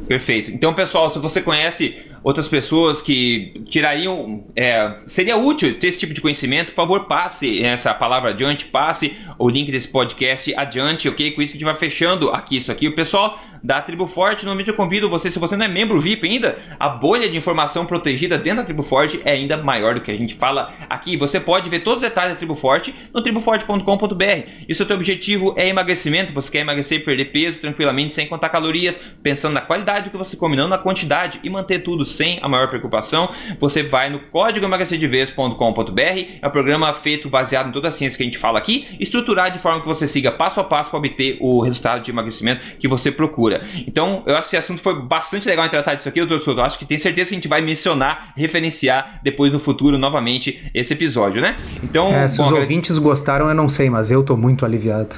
[0.08, 0.52] Perfeito.
[0.52, 4.46] Então, pessoal, se você conhece outras pessoas que tirariam.
[4.56, 9.16] É, seria útil ter esse tipo de conhecimento, por favor, passe essa palavra adiante, passe
[9.38, 11.32] o link desse podcast adiante, ok?
[11.32, 12.88] Com isso a gente vai fechando aqui isso aqui.
[12.88, 16.28] O pessoal da Tribo Forte, normalmente eu convido você, se você não é membro VIP
[16.28, 20.12] ainda, a bolha de informação protegida dentro da Tribo Forte é ainda maior do que
[20.12, 21.16] a gente fala aqui.
[21.16, 24.50] Você pode ver todos os detalhes da Tribo Forte no triboforte.com.br.
[24.68, 28.28] E se o teu objetivo é emagrecimento, você quer emagrecer e perder peso tranquilamente, sem
[28.28, 32.06] contar calorias, pensando na qualidade do que você come, não na quantidade, e manter tudo
[32.14, 36.02] sem a maior preocupação, você vai no código emagrecerdevez.com.br,
[36.42, 39.54] é um programa feito baseado em toda a ciência que a gente fala aqui, estruturado
[39.54, 42.88] de forma que você siga passo a passo para obter o resultado de emagrecimento que
[42.88, 43.62] você procura.
[43.88, 46.62] Então, eu acho que esse assunto foi bastante legal em tratar disso aqui, doutor Souto.
[46.62, 50.94] Acho que tem certeza que a gente vai mencionar, referenciar depois no futuro novamente esse
[50.94, 51.58] episódio, né?
[51.84, 55.16] Então, é, se bom, os ouvintes gostaram, eu não sei, mas eu tô muito aliviado.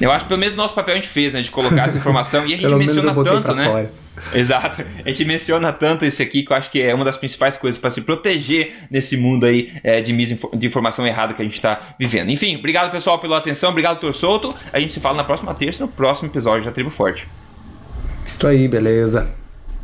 [0.00, 1.42] Eu acho que pelo menos nosso papel a gente fez, né?
[1.42, 3.64] De colocar essa informação e a gente menciona tanto, né?
[3.64, 3.90] Fora.
[4.34, 4.82] Exato.
[5.04, 7.80] A gente menciona tanto isso aqui que eu acho que é uma das principais coisas
[7.80, 11.94] para se proteger nesse mundo aí é, de, de informação errada que a gente está
[11.98, 12.30] vivendo.
[12.30, 14.54] Enfim, obrigado pessoal pela atenção, obrigado, doutor Souto.
[14.72, 17.26] A gente se fala na próxima terça, no próximo episódio da Tribo Forte.
[18.26, 19.39] Isso aí, beleza.